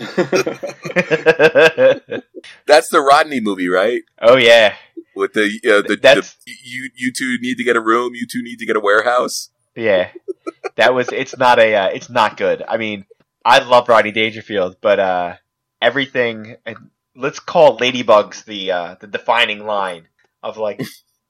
That's 2.66 2.88
the 2.88 3.00
Rodney 3.06 3.40
movie, 3.40 3.68
right? 3.68 4.02
oh 4.22 4.36
yeah, 4.36 4.74
With 5.14 5.34
the 5.34 5.44
uh, 5.64 5.82
the, 5.86 5.96
the 5.96 6.34
you 6.64 6.90
you 6.94 7.12
two 7.12 7.36
need 7.40 7.56
to 7.56 7.64
get 7.64 7.76
a 7.76 7.80
room. 7.80 8.14
You 8.14 8.26
two 8.30 8.42
need 8.42 8.56
to 8.60 8.66
get 8.66 8.76
a 8.76 8.80
warehouse. 8.80 9.50
yeah. 9.74 10.10
That 10.76 10.94
was. 10.94 11.08
It's 11.12 11.36
not 11.36 11.58
a. 11.58 11.74
Uh, 11.74 11.86
it's 11.88 12.08
not 12.08 12.36
good. 12.36 12.62
I 12.66 12.76
mean, 12.78 13.04
I 13.44 13.58
love 13.58 13.88
Rodney 13.88 14.12
Dangerfield, 14.12 14.76
but 14.80 14.98
uh, 14.98 15.34
everything. 15.82 16.56
And 16.64 16.76
let's 17.14 17.38
call 17.40 17.78
Ladybugs 17.78 18.44
the 18.44 18.72
uh, 18.72 18.94
the 19.00 19.06
defining 19.06 19.66
line 19.66 20.08
of 20.42 20.56
like. 20.56 20.82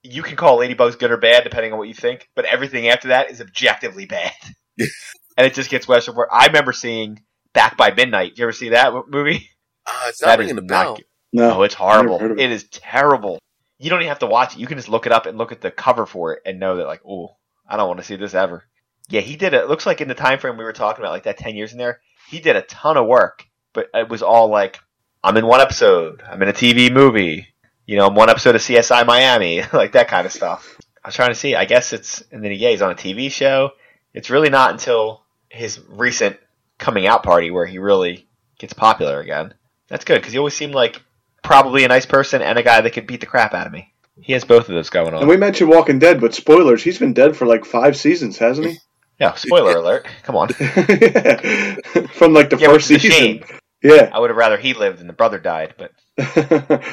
You 0.03 0.23
can 0.23 0.35
call 0.35 0.57
Ladybugs 0.57 0.97
good 0.97 1.11
or 1.11 1.17
bad 1.17 1.43
depending 1.43 1.73
on 1.73 1.77
what 1.77 1.87
you 1.87 1.93
think, 1.93 2.27
but 2.35 2.45
everything 2.45 2.87
after 2.87 3.09
that 3.09 3.29
is 3.29 3.39
objectively 3.39 4.07
bad, 4.07 4.31
and 4.79 5.45
it 5.45 5.53
just 5.53 5.69
gets 5.69 5.87
worse 5.87 6.07
and 6.07 6.17
worse. 6.17 6.27
I 6.31 6.47
remember 6.47 6.73
seeing 6.73 7.21
Back 7.53 7.77
by 7.77 7.91
Midnight. 7.93 8.33
You 8.35 8.45
ever 8.45 8.51
see 8.51 8.69
that 8.69 8.93
movie? 9.09 9.47
Ah, 9.85 10.09
it's 10.09 10.19
not 10.21 10.27
That 10.29 10.39
is 10.39 10.45
ringing 10.47 10.57
a 10.57 10.61
bell. 10.65 10.95
good. 10.95 11.05
no. 11.33 11.59
Oh, 11.59 11.61
it's 11.63 11.75
horrible. 11.75 12.13
Never 12.17 12.29
heard 12.29 12.31
of 12.31 12.39
it. 12.39 12.43
It 12.45 12.51
is 12.51 12.63
terrible. 12.69 13.37
You 13.77 13.89
don't 13.91 13.99
even 14.01 14.09
have 14.09 14.19
to 14.19 14.27
watch 14.27 14.55
it. 14.55 14.59
You 14.59 14.65
can 14.67 14.77
just 14.77 14.89
look 14.89 15.05
it 15.05 15.11
up 15.11 15.27
and 15.27 15.37
look 15.37 15.51
at 15.51 15.61
the 15.61 15.69
cover 15.71 16.05
for 16.07 16.33
it 16.33 16.41
and 16.47 16.59
know 16.59 16.77
that, 16.77 16.87
like, 16.87 17.01
oh, 17.07 17.35
I 17.67 17.77
don't 17.77 17.87
want 17.87 17.99
to 17.99 18.05
see 18.05 18.15
this 18.15 18.33
ever. 18.33 18.63
Yeah, 19.09 19.21
he 19.21 19.35
did 19.35 19.53
it. 19.53 19.67
Looks 19.67 19.85
like 19.85 20.01
in 20.01 20.07
the 20.07 20.15
time 20.15 20.39
frame 20.39 20.57
we 20.57 20.63
were 20.63 20.73
talking 20.73 21.03
about, 21.03 21.11
like 21.11 21.23
that 21.23 21.37
ten 21.37 21.55
years 21.55 21.73
in 21.73 21.77
there, 21.77 21.99
he 22.29 22.39
did 22.39 22.55
a 22.55 22.61
ton 22.63 22.97
of 22.97 23.05
work. 23.07 23.45
But 23.73 23.87
it 23.93 24.09
was 24.09 24.23
all 24.23 24.47
like, 24.49 24.79
I'm 25.23 25.37
in 25.37 25.45
one 25.45 25.61
episode, 25.61 26.23
I'm 26.27 26.41
in 26.41 26.49
a 26.49 26.53
TV 26.53 26.91
movie, 26.91 27.47
you 27.85 27.97
know, 27.97 28.09
one 28.09 28.29
episode 28.29 28.55
of 28.55 28.61
CSI 28.61 29.05
Miami, 29.05 29.61
like 29.73 29.93
that 29.93 30.07
kind 30.07 30.25
of 30.25 30.31
stuff. 30.31 30.77
I 31.03 31.07
was 31.07 31.15
trying 31.15 31.29
to 31.29 31.35
see. 31.35 31.55
I 31.55 31.65
guess 31.65 31.93
it's 31.93 32.23
and 32.31 32.43
then 32.43 32.51
yeah, 32.53 32.69
he's 32.69 32.81
on 32.81 32.91
a 32.91 32.95
TV 32.95 33.31
show. 33.31 33.71
It's 34.13 34.29
really 34.29 34.49
not 34.49 34.71
until 34.71 35.23
his 35.49 35.79
recent 35.87 36.37
coming 36.77 37.07
out 37.07 37.23
party 37.23 37.51
where 37.51 37.65
he 37.65 37.77
really 37.79 38.27
gets 38.59 38.73
popular 38.73 39.19
again. 39.19 39.53
That's 39.87 40.05
good 40.05 40.15
because 40.19 40.31
he 40.33 40.39
always 40.39 40.53
seemed 40.53 40.73
like 40.75 41.01
probably 41.43 41.83
a 41.83 41.87
nice 41.87 42.05
person 42.05 42.41
and 42.41 42.57
a 42.57 42.63
guy 42.63 42.81
that 42.81 42.91
could 42.91 43.07
beat 43.07 43.19
the 43.19 43.25
crap 43.25 43.53
out 43.53 43.67
of 43.67 43.73
me. 43.73 43.93
He 44.19 44.33
has 44.33 44.43
both 44.45 44.69
of 44.69 44.75
those 44.75 44.89
going 44.89 45.13
on. 45.13 45.21
And 45.21 45.27
we 45.29 45.37
mentioned 45.37 45.69
Walking 45.69 45.97
Dead, 45.97 46.21
but 46.21 46.35
spoilers, 46.35 46.83
he's 46.83 46.99
been 46.99 47.13
dead 47.13 47.35
for 47.35 47.45
like 47.47 47.65
five 47.65 47.97
seasons, 47.97 48.37
hasn't 48.37 48.67
he? 48.67 48.77
yeah, 49.19 49.33
spoiler 49.33 49.77
alert. 49.77 50.07
Come 50.23 50.35
on. 50.35 50.49
Yeah. 50.59 51.75
From 52.13 52.33
like 52.33 52.49
the 52.51 52.57
Yeah, 52.59 52.67
first 52.67 52.87
season. 52.87 53.09
shame. 53.11 53.43
Yeah. 53.81 54.09
I 54.13 54.19
would 54.19 54.29
have 54.29 54.37
rather 54.37 54.57
he 54.57 54.73
lived 54.73 54.99
and 54.99 55.09
the 55.09 55.13
brother 55.13 55.39
died, 55.39 55.73
but 55.77 55.91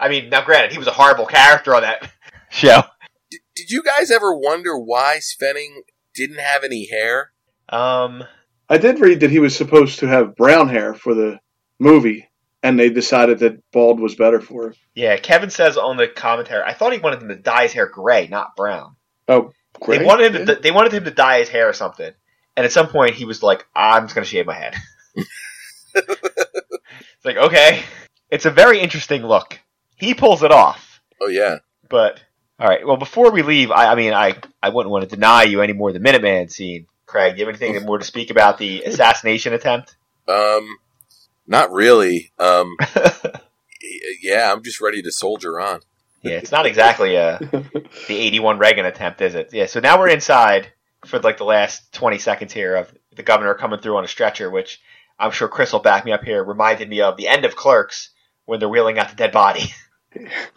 I 0.00 0.08
mean, 0.08 0.30
now 0.30 0.42
granted, 0.44 0.72
he 0.72 0.78
was 0.78 0.86
a 0.86 0.92
horrible 0.92 1.26
character 1.26 1.74
on 1.74 1.82
that 1.82 2.10
show. 2.50 2.82
Did, 3.30 3.40
did 3.54 3.70
you 3.70 3.82
guys 3.82 4.10
ever 4.10 4.34
wonder 4.34 4.76
why 4.78 5.18
Svenning 5.20 5.82
didn't 6.14 6.40
have 6.40 6.64
any 6.64 6.88
hair? 6.90 7.32
Um, 7.68 8.24
I 8.68 8.78
did 8.78 8.98
read 9.00 9.20
that 9.20 9.30
he 9.30 9.38
was 9.38 9.54
supposed 9.54 10.00
to 10.00 10.08
have 10.08 10.36
brown 10.36 10.68
hair 10.68 10.94
for 10.94 11.14
the 11.14 11.38
movie, 11.78 12.28
and 12.62 12.78
they 12.78 12.90
decided 12.90 13.40
that 13.40 13.62
bald 13.72 14.00
was 14.00 14.14
better 14.14 14.40
for 14.40 14.68
him. 14.68 14.74
yeah, 14.94 15.16
Kevin 15.16 15.50
says 15.50 15.76
on 15.76 15.96
the 15.96 16.08
commentary, 16.08 16.62
I 16.64 16.74
thought 16.74 16.92
he 16.92 16.98
wanted 16.98 17.22
him 17.22 17.28
to 17.28 17.36
dye 17.36 17.64
his 17.64 17.72
hair 17.72 17.86
gray, 17.86 18.26
not 18.28 18.56
brown. 18.56 18.96
Oh, 19.28 19.52
great. 19.80 19.98
They 19.98 20.04
wanted 20.04 20.34
him 20.34 20.46
to, 20.46 20.54
they 20.56 20.70
wanted 20.70 20.92
him 20.92 21.04
to 21.04 21.10
dye 21.10 21.38
his 21.40 21.48
hair 21.48 21.68
or 21.68 21.72
something. 21.72 22.10
And 22.56 22.66
at 22.66 22.72
some 22.72 22.88
point, 22.88 23.14
he 23.14 23.24
was 23.24 23.42
like, 23.42 23.64
"I'm 23.74 24.04
just 24.04 24.14
gonna 24.14 24.26
shave 24.26 24.46
my 24.46 24.54
head." 24.54 24.74
it's 25.94 27.24
like, 27.24 27.36
okay, 27.36 27.82
it's 28.30 28.44
a 28.44 28.50
very 28.50 28.80
interesting 28.80 29.22
look. 29.22 29.58
He 30.00 30.14
pulls 30.14 30.42
it 30.42 30.50
off, 30.50 31.00
Oh 31.20 31.28
yeah. 31.28 31.58
but 31.88 32.20
all 32.58 32.66
right. 32.68 32.86
Well, 32.86 32.96
before 32.96 33.30
we 33.30 33.42
leave, 33.42 33.70
I, 33.70 33.92
I 33.92 33.94
mean, 33.94 34.12
I 34.12 34.36
I 34.62 34.70
wouldn't 34.70 34.90
want 34.90 35.08
to 35.08 35.14
deny 35.14 35.44
you 35.44 35.60
any 35.62 35.72
more 35.74 35.92
the 35.92 36.00
Minuteman 36.00 36.50
scene. 36.50 36.86
Craig, 37.06 37.34
do 37.34 37.40
you 37.40 37.46
have 37.46 37.60
anything 37.60 37.84
more 37.86 37.98
to 37.98 38.04
speak 38.04 38.30
about 38.30 38.58
the 38.58 38.82
assassination 38.86 39.52
attempt? 39.52 39.96
Um, 40.28 40.76
not 41.46 41.70
really. 41.72 42.32
Um, 42.38 42.76
yeah, 44.22 44.52
I'm 44.52 44.62
just 44.62 44.80
ready 44.80 45.02
to 45.02 45.10
soldier 45.12 45.60
on. 45.60 45.80
Yeah, 46.22 46.32
it's 46.32 46.52
not 46.52 46.66
exactly 46.66 47.16
a 47.16 47.38
the 47.40 48.16
81 48.16 48.58
Reagan 48.58 48.84
attempt, 48.84 49.22
is 49.22 49.34
it? 49.34 49.50
Yeah, 49.52 49.66
so 49.66 49.80
now 49.80 49.98
we're 49.98 50.08
inside 50.08 50.70
for 51.06 51.18
like 51.18 51.38
the 51.38 51.44
last 51.44 51.92
20 51.94 52.18
seconds 52.18 52.52
here 52.52 52.76
of 52.76 52.92
the 53.16 53.22
governor 53.22 53.54
coming 53.54 53.80
through 53.80 53.96
on 53.96 54.04
a 54.04 54.08
stretcher, 54.08 54.50
which 54.50 54.80
I'm 55.18 55.30
sure 55.30 55.48
Chris 55.48 55.72
will 55.72 55.80
back 55.80 56.04
me 56.04 56.12
up 56.12 56.22
here, 56.22 56.44
reminded 56.44 56.88
me 56.90 57.00
of 57.00 57.16
the 57.16 57.26
end 57.28 57.46
of 57.46 57.56
Clerks 57.56 58.10
when 58.44 58.60
they're 58.60 58.68
wheeling 58.68 58.98
out 58.98 59.08
the 59.08 59.16
dead 59.16 59.32
body. 59.32 59.72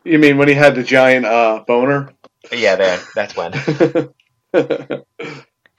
You 0.03 0.19
mean 0.19 0.37
when 0.37 0.47
he 0.47 0.53
had 0.53 0.75
the 0.75 0.83
giant 0.83 1.25
uh, 1.25 1.63
boner? 1.67 2.13
yeah, 2.51 2.75
there, 2.75 2.99
that's 3.15 3.35
when. 3.35 3.53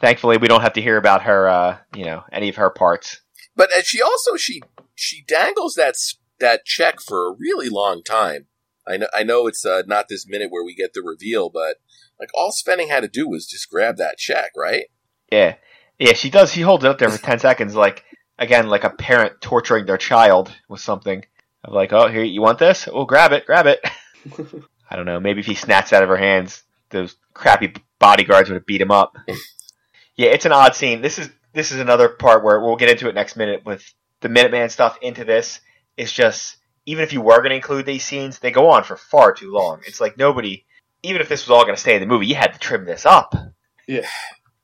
Thankfully, 0.00 0.36
we 0.36 0.48
don't 0.48 0.60
have 0.60 0.74
to 0.74 0.82
hear 0.82 0.96
about 0.96 1.22
her, 1.22 1.48
uh, 1.48 1.78
you 1.94 2.04
know, 2.04 2.24
any 2.32 2.48
of 2.48 2.56
her 2.56 2.70
parts. 2.70 3.20
But 3.56 3.70
she 3.84 4.02
also 4.02 4.36
she 4.36 4.62
she 4.94 5.22
dangles 5.26 5.74
that 5.74 5.94
that 6.40 6.64
check 6.64 7.00
for 7.00 7.28
a 7.28 7.36
really 7.38 7.68
long 7.68 8.02
time. 8.02 8.46
I 8.86 8.96
know 8.96 9.06
I 9.14 9.22
know 9.22 9.46
it's 9.46 9.64
uh, 9.64 9.82
not 9.86 10.08
this 10.08 10.26
minute 10.26 10.50
where 10.50 10.64
we 10.64 10.74
get 10.74 10.92
the 10.92 11.02
reveal, 11.02 11.50
but 11.50 11.76
like 12.18 12.30
all 12.34 12.52
Svenning 12.52 12.88
had 12.88 13.00
to 13.00 13.08
do 13.08 13.28
was 13.28 13.46
just 13.46 13.70
grab 13.70 13.96
that 13.96 14.18
check, 14.18 14.50
right? 14.56 14.86
Yeah, 15.30 15.54
yeah, 15.98 16.12
she 16.12 16.30
does. 16.30 16.52
She 16.52 16.60
holds 16.60 16.84
it 16.84 16.88
up 16.88 16.98
there 16.98 17.10
for 17.10 17.22
10 17.22 17.38
seconds, 17.38 17.74
like, 17.74 18.04
again, 18.38 18.68
like 18.68 18.84
a 18.84 18.90
parent 18.90 19.40
torturing 19.40 19.86
their 19.86 19.96
child 19.96 20.52
with 20.68 20.80
something. 20.80 21.24
Of 21.64 21.72
like, 21.72 21.92
oh, 21.92 22.08
here, 22.08 22.22
you 22.22 22.42
want 22.42 22.58
this? 22.58 22.88
Oh, 22.92 23.06
grab 23.06 23.32
it, 23.32 23.46
grab 23.46 23.66
it. 23.66 23.80
I 24.90 24.96
don't 24.96 25.06
know. 25.06 25.18
Maybe 25.18 25.40
if 25.40 25.46
he 25.46 25.54
snatched 25.54 25.92
out 25.92 26.02
of 26.02 26.08
her 26.08 26.16
hands, 26.16 26.62
those 26.90 27.16
crappy 27.32 27.74
bodyguards 27.98 28.48
would 28.48 28.56
have 28.56 28.66
beat 28.66 28.80
him 28.80 28.90
up. 28.90 29.16
yeah, 30.16 30.28
it's 30.28 30.44
an 30.44 30.52
odd 30.52 30.74
scene. 30.74 31.00
This 31.00 31.18
is 31.18 31.30
this 31.52 31.72
is 31.72 31.80
another 31.80 32.08
part 32.08 32.44
where 32.44 32.60
we'll 32.60 32.76
get 32.76 32.90
into 32.90 33.08
it 33.08 33.14
next 33.14 33.36
minute 33.36 33.64
with 33.64 33.82
the 34.20 34.28
Minuteman 34.28 34.70
stuff 34.70 34.98
into 35.00 35.24
this. 35.24 35.60
It's 35.96 36.12
just 36.12 36.56
even 36.86 37.02
if 37.02 37.12
you 37.12 37.22
were 37.22 37.38
going 37.38 37.50
to 37.50 37.56
include 37.56 37.86
these 37.86 38.04
scenes, 38.04 38.38
they 38.38 38.50
go 38.50 38.70
on 38.70 38.84
for 38.84 38.96
far 38.96 39.32
too 39.32 39.52
long. 39.52 39.80
It's 39.86 40.00
like 40.00 40.18
nobody, 40.18 40.64
even 41.02 41.22
if 41.22 41.28
this 41.28 41.46
was 41.46 41.50
all 41.50 41.64
going 41.64 41.74
to 41.74 41.80
stay 41.80 41.94
in 41.94 42.00
the 42.00 42.06
movie, 42.06 42.26
you 42.26 42.34
had 42.34 42.52
to 42.52 42.58
trim 42.58 42.84
this 42.84 43.06
up. 43.06 43.34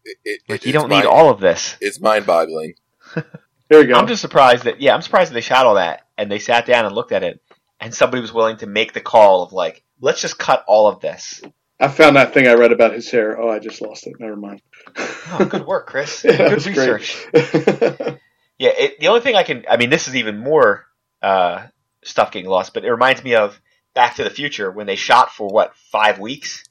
It, 0.04 0.18
it, 0.24 0.40
Like 0.48 0.66
you 0.66 0.72
don't 0.72 0.90
need 0.90 1.04
all 1.04 1.30
of 1.30 1.40
this. 1.40 1.76
It's 1.80 2.00
mind 2.00 2.26
boggling. 2.26 2.74
there 3.68 3.80
you 3.80 3.88
go. 3.88 3.94
I'm 3.94 4.06
just 4.06 4.20
surprised 4.20 4.64
that 4.64 4.80
yeah, 4.80 4.94
I'm 4.94 5.02
surprised 5.02 5.30
that 5.30 5.34
they 5.34 5.40
shot 5.40 5.66
all 5.66 5.76
that 5.76 6.06
and 6.20 6.30
they 6.30 6.38
sat 6.38 6.66
down 6.66 6.84
and 6.84 6.94
looked 6.94 7.12
at 7.12 7.22
it 7.22 7.40
and 7.80 7.94
somebody 7.94 8.20
was 8.20 8.32
willing 8.32 8.58
to 8.58 8.66
make 8.66 8.92
the 8.92 9.00
call 9.00 9.42
of 9.42 9.52
like, 9.52 9.82
let's 10.00 10.20
just 10.20 10.38
cut 10.38 10.64
all 10.68 10.86
of 10.86 11.00
this. 11.00 11.40
I 11.80 11.88
found 11.88 12.16
that 12.16 12.34
thing 12.34 12.46
I 12.46 12.52
read 12.54 12.72
about 12.72 12.92
his 12.92 13.10
hair. 13.10 13.40
Oh, 13.40 13.48
I 13.48 13.58
just 13.58 13.80
lost 13.80 14.06
it. 14.06 14.12
Never 14.20 14.36
mind. 14.36 14.60
Oh, 14.96 15.46
good 15.48 15.66
work, 15.66 15.86
Chris. 15.86 16.24
Yeah, 16.24 16.36
good 16.50 16.66
research. 16.66 17.26
Yeah, 18.58 18.72
it, 18.76 19.00
the 19.00 19.08
only 19.08 19.22
thing 19.22 19.36
I 19.36 19.42
can, 19.42 19.64
I 19.70 19.78
mean, 19.78 19.88
this 19.88 20.06
is 20.06 20.16
even 20.16 20.36
more 20.38 20.84
uh, 21.22 21.68
stuff 22.04 22.30
getting 22.30 22.50
lost, 22.50 22.74
but 22.74 22.84
it 22.84 22.90
reminds 22.90 23.24
me 23.24 23.34
of 23.34 23.58
Back 23.94 24.16
to 24.16 24.24
the 24.24 24.28
Future 24.28 24.70
when 24.70 24.86
they 24.86 24.96
shot 24.96 25.32
for 25.32 25.48
what 25.48 25.74
five 25.90 26.18
weeks. 26.18 26.62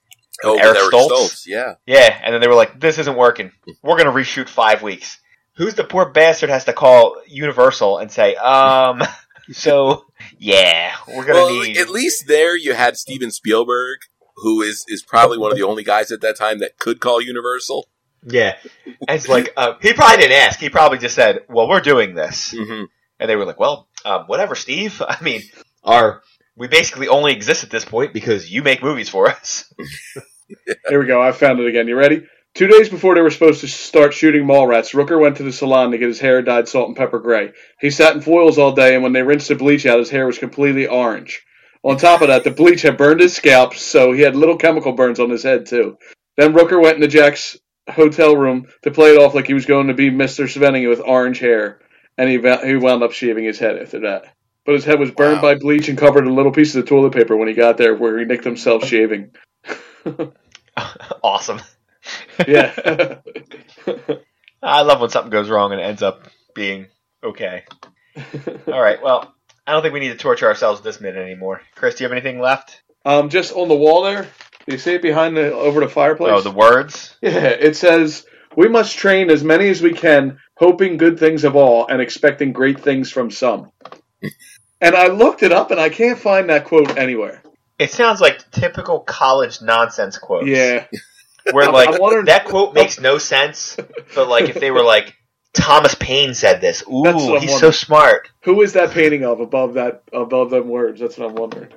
Oh, 0.44 0.56
Eric 0.56 0.76
with 0.76 0.78
Eric 0.78 0.94
Stoltz? 0.94 1.10
Stoltz, 1.10 1.48
yeah. 1.48 1.74
Yeah, 1.88 2.22
and 2.24 2.32
then 2.32 2.42
they 2.42 2.48
were 2.48 2.54
like, 2.54 2.80
"This 2.80 3.00
isn't 3.00 3.18
working. 3.18 3.52
We're 3.82 3.98
gonna 3.98 4.12
reshoot 4.12 4.48
five 4.50 4.84
weeks." 4.84 5.18
Who's 5.56 5.74
the 5.74 5.84
poor 5.84 6.12
bastard 6.12 6.52
has 6.52 6.66
to 6.66 6.74
call 6.74 7.16
Universal 7.28 7.98
and 7.98 8.12
say, 8.12 8.36
"Um, 8.36 9.02
so 9.52 10.06
yeah, 10.38 10.96
we're 11.08 11.26
gonna 11.26 11.40
Well, 11.40 11.62
need." 11.62 11.78
at 11.78 11.90
least 11.90 12.28
there 12.28 12.56
you 12.58 12.74
had 12.74 12.98
Steven 12.98 13.32
Spielberg, 13.32 14.00
who 14.38 14.62
is 14.62 14.86
is 14.88 15.04
probably 15.04 15.38
one 15.38 15.52
of 15.52 15.58
the 15.58 15.64
only 15.66 15.84
guys 15.84 16.12
at 16.12 16.22
that 16.22 16.36
time 16.38 16.60
that 16.60 16.78
could 16.78 17.00
call 17.00 17.22
Universal. 17.22 17.88
Yeah, 18.24 18.56
and 18.86 18.96
it's 19.10 19.28
like 19.28 19.54
uh, 19.56 19.74
he 19.82 19.94
probably 19.94 20.18
didn't 20.18 20.38
ask. 20.38 20.60
He 20.60 20.70
probably 20.70 20.98
just 20.98 21.16
said, 21.16 21.40
"Well, 21.50 21.68
we're 21.70 21.82
doing 21.82 22.16
this," 22.16 22.54
hmm 22.58 22.84
and 23.20 23.30
they 23.30 23.36
were 23.36 23.46
like, 23.46 23.60
"Well, 23.60 23.88
um, 24.06 24.26
whatever, 24.28 24.56
Steve. 24.56 25.02
I 25.08 25.18
mean, 25.22 25.44
our 25.84 26.22
we 26.56 26.68
basically 26.68 27.08
only 27.08 27.32
exist 27.34 27.64
at 27.64 27.70
this 27.70 27.86
point 27.86 28.14
because 28.14 28.52
you 28.52 28.62
make 28.64 28.84
movies 28.84 29.10
for 29.10 29.30
us." 29.30 29.72
Here 30.90 31.00
we 31.00 31.06
go. 31.06 31.22
I 31.22 31.32
found 31.32 31.60
it 31.60 31.68
again. 31.68 31.88
You 31.88 31.96
ready? 31.96 32.28
Two 32.60 32.68
days 32.68 32.90
before 32.90 33.16
they 33.16 33.22
were 33.22 33.32
supposed 33.32 33.62
to 33.62 33.70
start 33.70 34.14
shooting 34.14 34.44
Mallrats, 34.44 34.94
Rooker 34.94 35.18
went 35.18 35.38
to 35.38 35.44
the 35.44 35.54
salon 35.54 35.92
to 35.92 35.98
get 35.98 36.10
his 36.10 36.20
hair 36.20 36.42
dyed 36.42 36.68
salt 36.68 36.90
and 36.90 36.98
pepper 36.98 37.18
gray. 37.20 37.54
He 37.80 37.90
sat 37.90 38.16
in 38.16 38.22
foils 38.22 38.58
all 38.58 38.74
day, 38.74 38.96
and 38.96 39.02
when 39.02 39.14
they 39.14 39.24
rinsed 39.24 39.48
the 39.48 39.56
bleach 39.56 39.86
out, 39.86 40.00
his 40.00 40.10
hair 40.10 40.28
was 40.28 40.40
completely 40.40 40.86
orange. 40.86 41.42
On 41.84 41.96
top 41.96 42.20
of 42.22 42.28
that, 42.28 42.44
the 42.44 42.52
bleach 42.52 42.82
had 42.82 42.98
burned 42.98 43.22
his 43.22 43.34
scalp, 43.34 43.76
so 43.76 44.12
he 44.12 44.24
had 44.24 44.36
little 44.36 44.58
chemical 44.58 44.92
burns 44.92 45.22
on 45.22 45.30
his 45.30 45.42
head, 45.42 45.68
too. 45.68 45.98
Then 46.36 46.52
Rooker 46.52 46.84
went 46.84 46.96
into 46.96 47.08
Jack's 47.08 47.58
hotel 47.90 48.36
room 48.36 48.68
to 48.82 48.92
play 48.92 49.16
it 49.16 49.22
off 49.22 49.34
like 49.34 49.48
he 49.48 49.54
was 49.54 49.66
going 49.66 49.88
to 49.88 49.94
be 49.94 50.12
Mr. 50.12 50.44
Svenning 50.44 50.90
with 50.90 51.00
orange 51.00 51.40
hair, 51.40 51.80
and 52.18 52.30
he, 52.30 52.40
he 52.68 52.76
wound 52.76 53.04
up 53.04 53.14
shaving 53.14 53.46
his 53.46 53.60
head 53.60 53.78
after 53.78 54.02
that. 54.02 54.36
But 54.66 54.76
his 54.76 54.84
head 54.84 55.00
was 55.00 55.12
burned 55.12 55.42
Wow. 55.42 55.54
by 55.54 55.56
bleach 55.56 55.88
and 55.88 55.98
covered 55.98 56.28
in 56.28 56.36
little 56.36 56.52
pieces 56.52 56.76
of 56.76 56.88
toilet 56.88 57.14
paper 57.14 57.38
when 57.38 57.48
he 57.48 57.54
got 57.54 57.78
there, 57.78 57.96
where 57.96 58.20
he 58.20 58.26
nicked 58.26 58.44
himself 58.44 58.84
shaving. 58.84 59.32
awesome. 61.24 61.62
Yeah. 62.48 63.18
I 64.64 64.82
love 64.82 65.00
when 65.02 65.10
something 65.10 65.32
goes 65.32 65.50
wrong 65.50 65.72
and 65.72 65.80
it 65.82 65.86
ends 65.86 66.02
up 66.02 66.28
being 66.56 66.88
okay. 67.24 67.64
All 68.68 68.82
right. 68.82 69.02
Well, 69.02 69.34
I 69.66 69.72
don't 69.74 69.82
think 69.82 69.94
we 69.94 70.00
need 70.00 70.10
to 70.10 70.18
torture 70.18 70.48
ourselves 70.48 70.82
this 70.82 71.00
minute 71.00 71.20
anymore. 71.24 71.62
Chris, 71.76 71.96
do 71.96 72.04
you 72.04 72.10
have 72.10 72.18
anything 72.18 72.40
left? 72.40 72.82
um, 73.06 73.30
just 73.30 73.54
on 73.54 73.68
the 73.68 73.76
wall 73.76 74.04
there. 74.04 74.24
Do 74.24 74.74
you 74.74 74.78
see 74.78 74.94
it 74.96 75.02
behind 75.02 75.36
the 75.38 75.54
over 75.54 75.80
the 75.80 75.88
fireplace? 75.90 76.32
Oh, 76.34 76.42
the 76.42 76.52
words. 76.52 77.16
yeah, 77.22 77.48
it 77.48 77.76
says 77.76 78.26
we 78.56 78.68
must 78.68 78.98
train 78.98 79.30
as 79.32 79.44
many 79.44 79.70
as 79.70 79.82
we 79.82 79.94
can, 79.94 80.40
hoping 80.56 80.98
good 80.98 81.18
things 81.20 81.44
of 81.44 81.56
all 81.56 81.88
and 81.88 82.02
expecting 82.02 82.52
great 82.52 82.82
things 82.82 83.12
from 83.12 83.32
some. 83.32 83.72
and 84.82 84.96
I 84.96 85.08
looked 85.08 85.44
it 85.44 85.52
up 85.52 85.72
and 85.72 85.80
I 85.80 85.90
can't 85.90 86.20
find 86.20 86.50
that 86.50 86.66
quote 86.66 86.98
anywhere. 86.98 87.42
It 87.80 87.92
sounds 87.92 88.20
like 88.20 88.52
typical 88.52 89.00
college 89.00 89.62
nonsense 89.62 90.18
quotes. 90.18 90.48
Yeah. 90.48 90.86
Where 91.54 91.66
I'm- 91.66 91.74
like 91.74 91.90
I'm 91.90 92.00
wondering- 92.00 92.26
that 92.26 92.46
quote 92.46 92.74
makes 92.74 93.00
no 93.00 93.18
sense, 93.18 93.76
but 94.16 94.28
like 94.28 94.50
if 94.50 94.60
they 94.60 94.72
were 94.72 94.84
like 94.84 95.14
Thomas 95.54 95.96
Paine 95.96 96.34
said 96.34 96.62
this, 96.62 96.84
ooh, 96.84 97.04
That's 97.04 97.24
what 97.24 97.36
I'm 97.38 97.42
he's 97.42 97.60
so 97.60 97.72
smart. 97.72 98.30
Who 98.44 98.62
is 98.62 98.74
that 98.74 98.92
painting 98.92 99.26
of 99.26 99.40
above 99.40 99.74
that 99.76 100.04
above 100.14 100.52
them 100.52 100.68
words? 100.70 101.00
That's 101.02 101.18
what 101.18 101.30
I'm 101.30 101.36
wondering. 101.36 101.70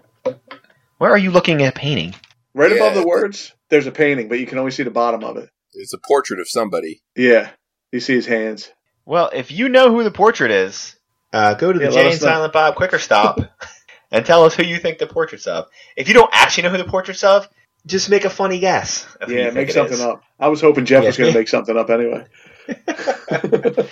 Where 0.98 1.10
are 1.10 1.18
you 1.18 1.30
looking 1.30 1.62
at 1.62 1.74
painting? 1.74 2.14
Right 2.54 2.70
Yeah. 2.70 2.76
above 2.76 2.94
the 2.94 3.06
words, 3.06 3.52
there's 3.70 3.86
a 3.86 3.90
painting, 3.92 4.28
but 4.28 4.38
you 4.38 4.46
can 4.46 4.58
only 4.58 4.70
see 4.70 4.82
the 4.82 4.90
bottom 4.90 5.24
of 5.24 5.36
it. 5.38 5.48
It's 5.74 5.94
a 5.94 5.98
portrait 6.06 6.38
of 6.38 6.48
somebody. 6.48 7.00
Yeah. 7.16 7.48
You 7.92 8.00
see 8.00 8.14
his 8.14 8.26
hands. 8.26 8.70
Well, 9.06 9.30
if 9.32 9.50
you 9.50 9.68
know 9.68 9.90
who 9.90 10.04
the 10.04 10.10
portrait 10.10 10.50
is, 10.50 10.94
uh, 11.32 11.54
go 11.54 11.72
to 11.72 11.78
the 11.78 11.86
Yeah, 11.86 11.90
let 11.90 11.94
Jay 11.96 12.04
and 12.06 12.14
us 12.14 12.20
know. 12.20 12.26
Silent 12.28 12.52
Bob 12.52 12.74
Quicker 12.76 12.98
Stop 12.98 13.40
and 14.12 14.24
tell 14.26 14.44
us 14.44 14.54
who 14.54 14.62
you 14.62 14.78
think 14.78 14.98
the 14.98 15.06
portrait's 15.06 15.46
of. 15.46 15.66
If 15.96 16.08
you 16.08 16.14
don't 16.14 16.30
actually 16.32 16.64
know 16.64 16.70
who 16.70 16.78
the 16.78 16.84
portrait's 16.84 17.24
of, 17.24 17.48
just 17.86 18.10
make 18.10 18.24
a 18.24 18.30
funny 18.30 18.58
guess. 18.58 19.06
of 19.20 19.28
who 19.28 19.34
you 19.34 19.40
Yeah, 19.42 19.50
make 19.50 19.70
something 19.70 19.94
is. 19.94 20.00
up. 20.00 20.22
I 20.38 20.48
was 20.48 20.60
hoping 20.60 20.84
Jeff 20.84 21.04
was 21.04 21.16
going 21.16 21.32
to 21.32 21.38
make 21.38 21.48
something 21.48 21.76
up 21.76 21.90
anyway. 21.90 22.26
Yeah. 22.68 22.74
was 22.86 22.96
going 23.28 23.50
to 23.50 23.50
make 23.50 23.60
something 23.60 23.60
up 23.60 23.76
anyway. 23.76 23.90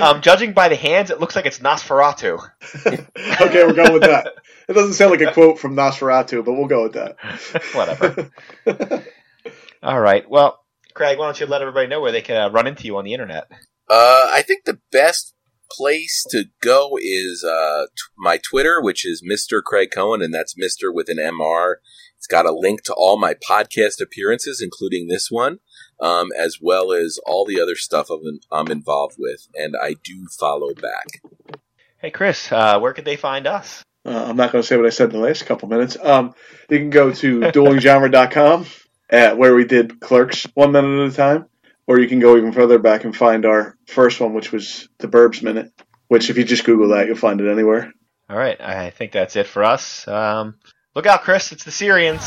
um, 0.00 0.22
judging 0.22 0.52
by 0.52 0.68
the 0.68 0.76
hands, 0.76 1.10
it 1.10 1.20
looks 1.20 1.34
like 1.36 1.46
it's 1.46 1.58
Nosferatu. 1.58 2.38
okay, 2.86 3.64
we're 3.64 3.72
going 3.74 3.92
with 3.92 4.02
that. 4.02 4.32
It 4.68 4.74
doesn't 4.74 4.94
sound 4.94 5.10
like 5.10 5.20
a 5.22 5.32
quote 5.32 5.58
from 5.58 5.74
Nosferatu, 5.76 6.44
but 6.44 6.52
we'll 6.52 6.66
go 6.68 6.84
with 6.84 6.92
that. 6.94 7.16
Whatever. 7.74 8.30
All 9.82 10.00
right. 10.00 10.28
Well, 10.28 10.60
Craig, 10.94 11.18
why 11.18 11.26
don't 11.26 11.40
you 11.40 11.46
let 11.46 11.62
everybody 11.62 11.88
know 11.88 12.00
where 12.00 12.12
they 12.12 12.22
can 12.22 12.36
uh, 12.36 12.50
run 12.50 12.66
into 12.66 12.84
you 12.84 12.96
on 12.96 13.04
the 13.04 13.12
internet? 13.12 13.44
Uh, 13.88 14.28
I 14.32 14.42
think 14.46 14.64
the 14.64 14.78
best 14.92 15.34
place 15.70 16.24
to 16.30 16.44
go 16.62 16.96
is 17.00 17.42
uh, 17.44 17.86
t- 17.86 18.02
my 18.16 18.38
Twitter, 18.38 18.80
which 18.80 19.04
is 19.06 19.22
Mr. 19.22 19.62
Craig 19.62 19.90
Cohen, 19.90 20.22
and 20.22 20.32
that's 20.32 20.54
Mr. 20.54 20.92
with 20.94 21.08
an 21.08 21.16
MR. 21.18 21.76
It's 22.22 22.28
got 22.28 22.46
a 22.46 22.54
link 22.54 22.82
to 22.84 22.94
all 22.94 23.18
my 23.18 23.34
podcast 23.34 24.00
appearances, 24.00 24.60
including 24.60 25.08
this 25.08 25.28
one, 25.28 25.58
um, 25.98 26.28
as 26.38 26.58
well 26.60 26.92
as 26.92 27.18
all 27.26 27.44
the 27.44 27.60
other 27.60 27.74
stuff 27.74 28.10
I'm, 28.10 28.38
I'm 28.48 28.70
involved 28.70 29.16
with, 29.18 29.48
and 29.56 29.74
I 29.74 29.94
do 29.94 30.28
follow 30.38 30.72
back. 30.72 31.20
Hey, 31.98 32.12
Chris, 32.12 32.52
uh, 32.52 32.78
where 32.78 32.92
could 32.92 33.06
they 33.06 33.16
find 33.16 33.48
us? 33.48 33.82
Uh, 34.06 34.26
I'm 34.28 34.36
not 34.36 34.52
going 34.52 34.62
to 34.62 34.66
say 34.68 34.76
what 34.76 34.86
I 34.86 34.90
said 34.90 35.12
in 35.12 35.20
the 35.20 35.26
last 35.26 35.46
couple 35.46 35.68
minutes. 35.68 35.96
Um, 36.00 36.36
you 36.70 36.78
can 36.78 36.90
go 36.90 37.10
to 37.10 37.40
duelinggenre.com 37.40 38.66
at 39.10 39.36
where 39.36 39.56
we 39.56 39.64
did 39.64 39.98
clerks 39.98 40.46
one 40.54 40.70
minute 40.70 41.04
at 41.04 41.12
a 41.14 41.16
time, 41.16 41.46
or 41.88 41.98
you 41.98 42.06
can 42.06 42.20
go 42.20 42.36
even 42.36 42.52
further 42.52 42.78
back 42.78 43.02
and 43.02 43.16
find 43.16 43.44
our 43.44 43.76
first 43.88 44.20
one, 44.20 44.32
which 44.32 44.52
was 44.52 44.88
the 44.98 45.08
Burbs 45.08 45.42
Minute. 45.42 45.72
Which, 46.06 46.30
if 46.30 46.38
you 46.38 46.44
just 46.44 46.62
Google 46.62 46.90
that, 46.90 47.08
you'll 47.08 47.16
find 47.16 47.40
it 47.40 47.50
anywhere. 47.50 47.92
All 48.30 48.36
right. 48.36 48.60
I 48.60 48.90
think 48.90 49.10
that's 49.10 49.34
it 49.34 49.48
for 49.48 49.64
us. 49.64 50.06
Um, 50.06 50.54
look 50.94 51.06
out, 51.06 51.22
Chris. 51.22 51.52
It's 51.52 51.64
the 51.64 51.70
Syrians. 51.70 52.22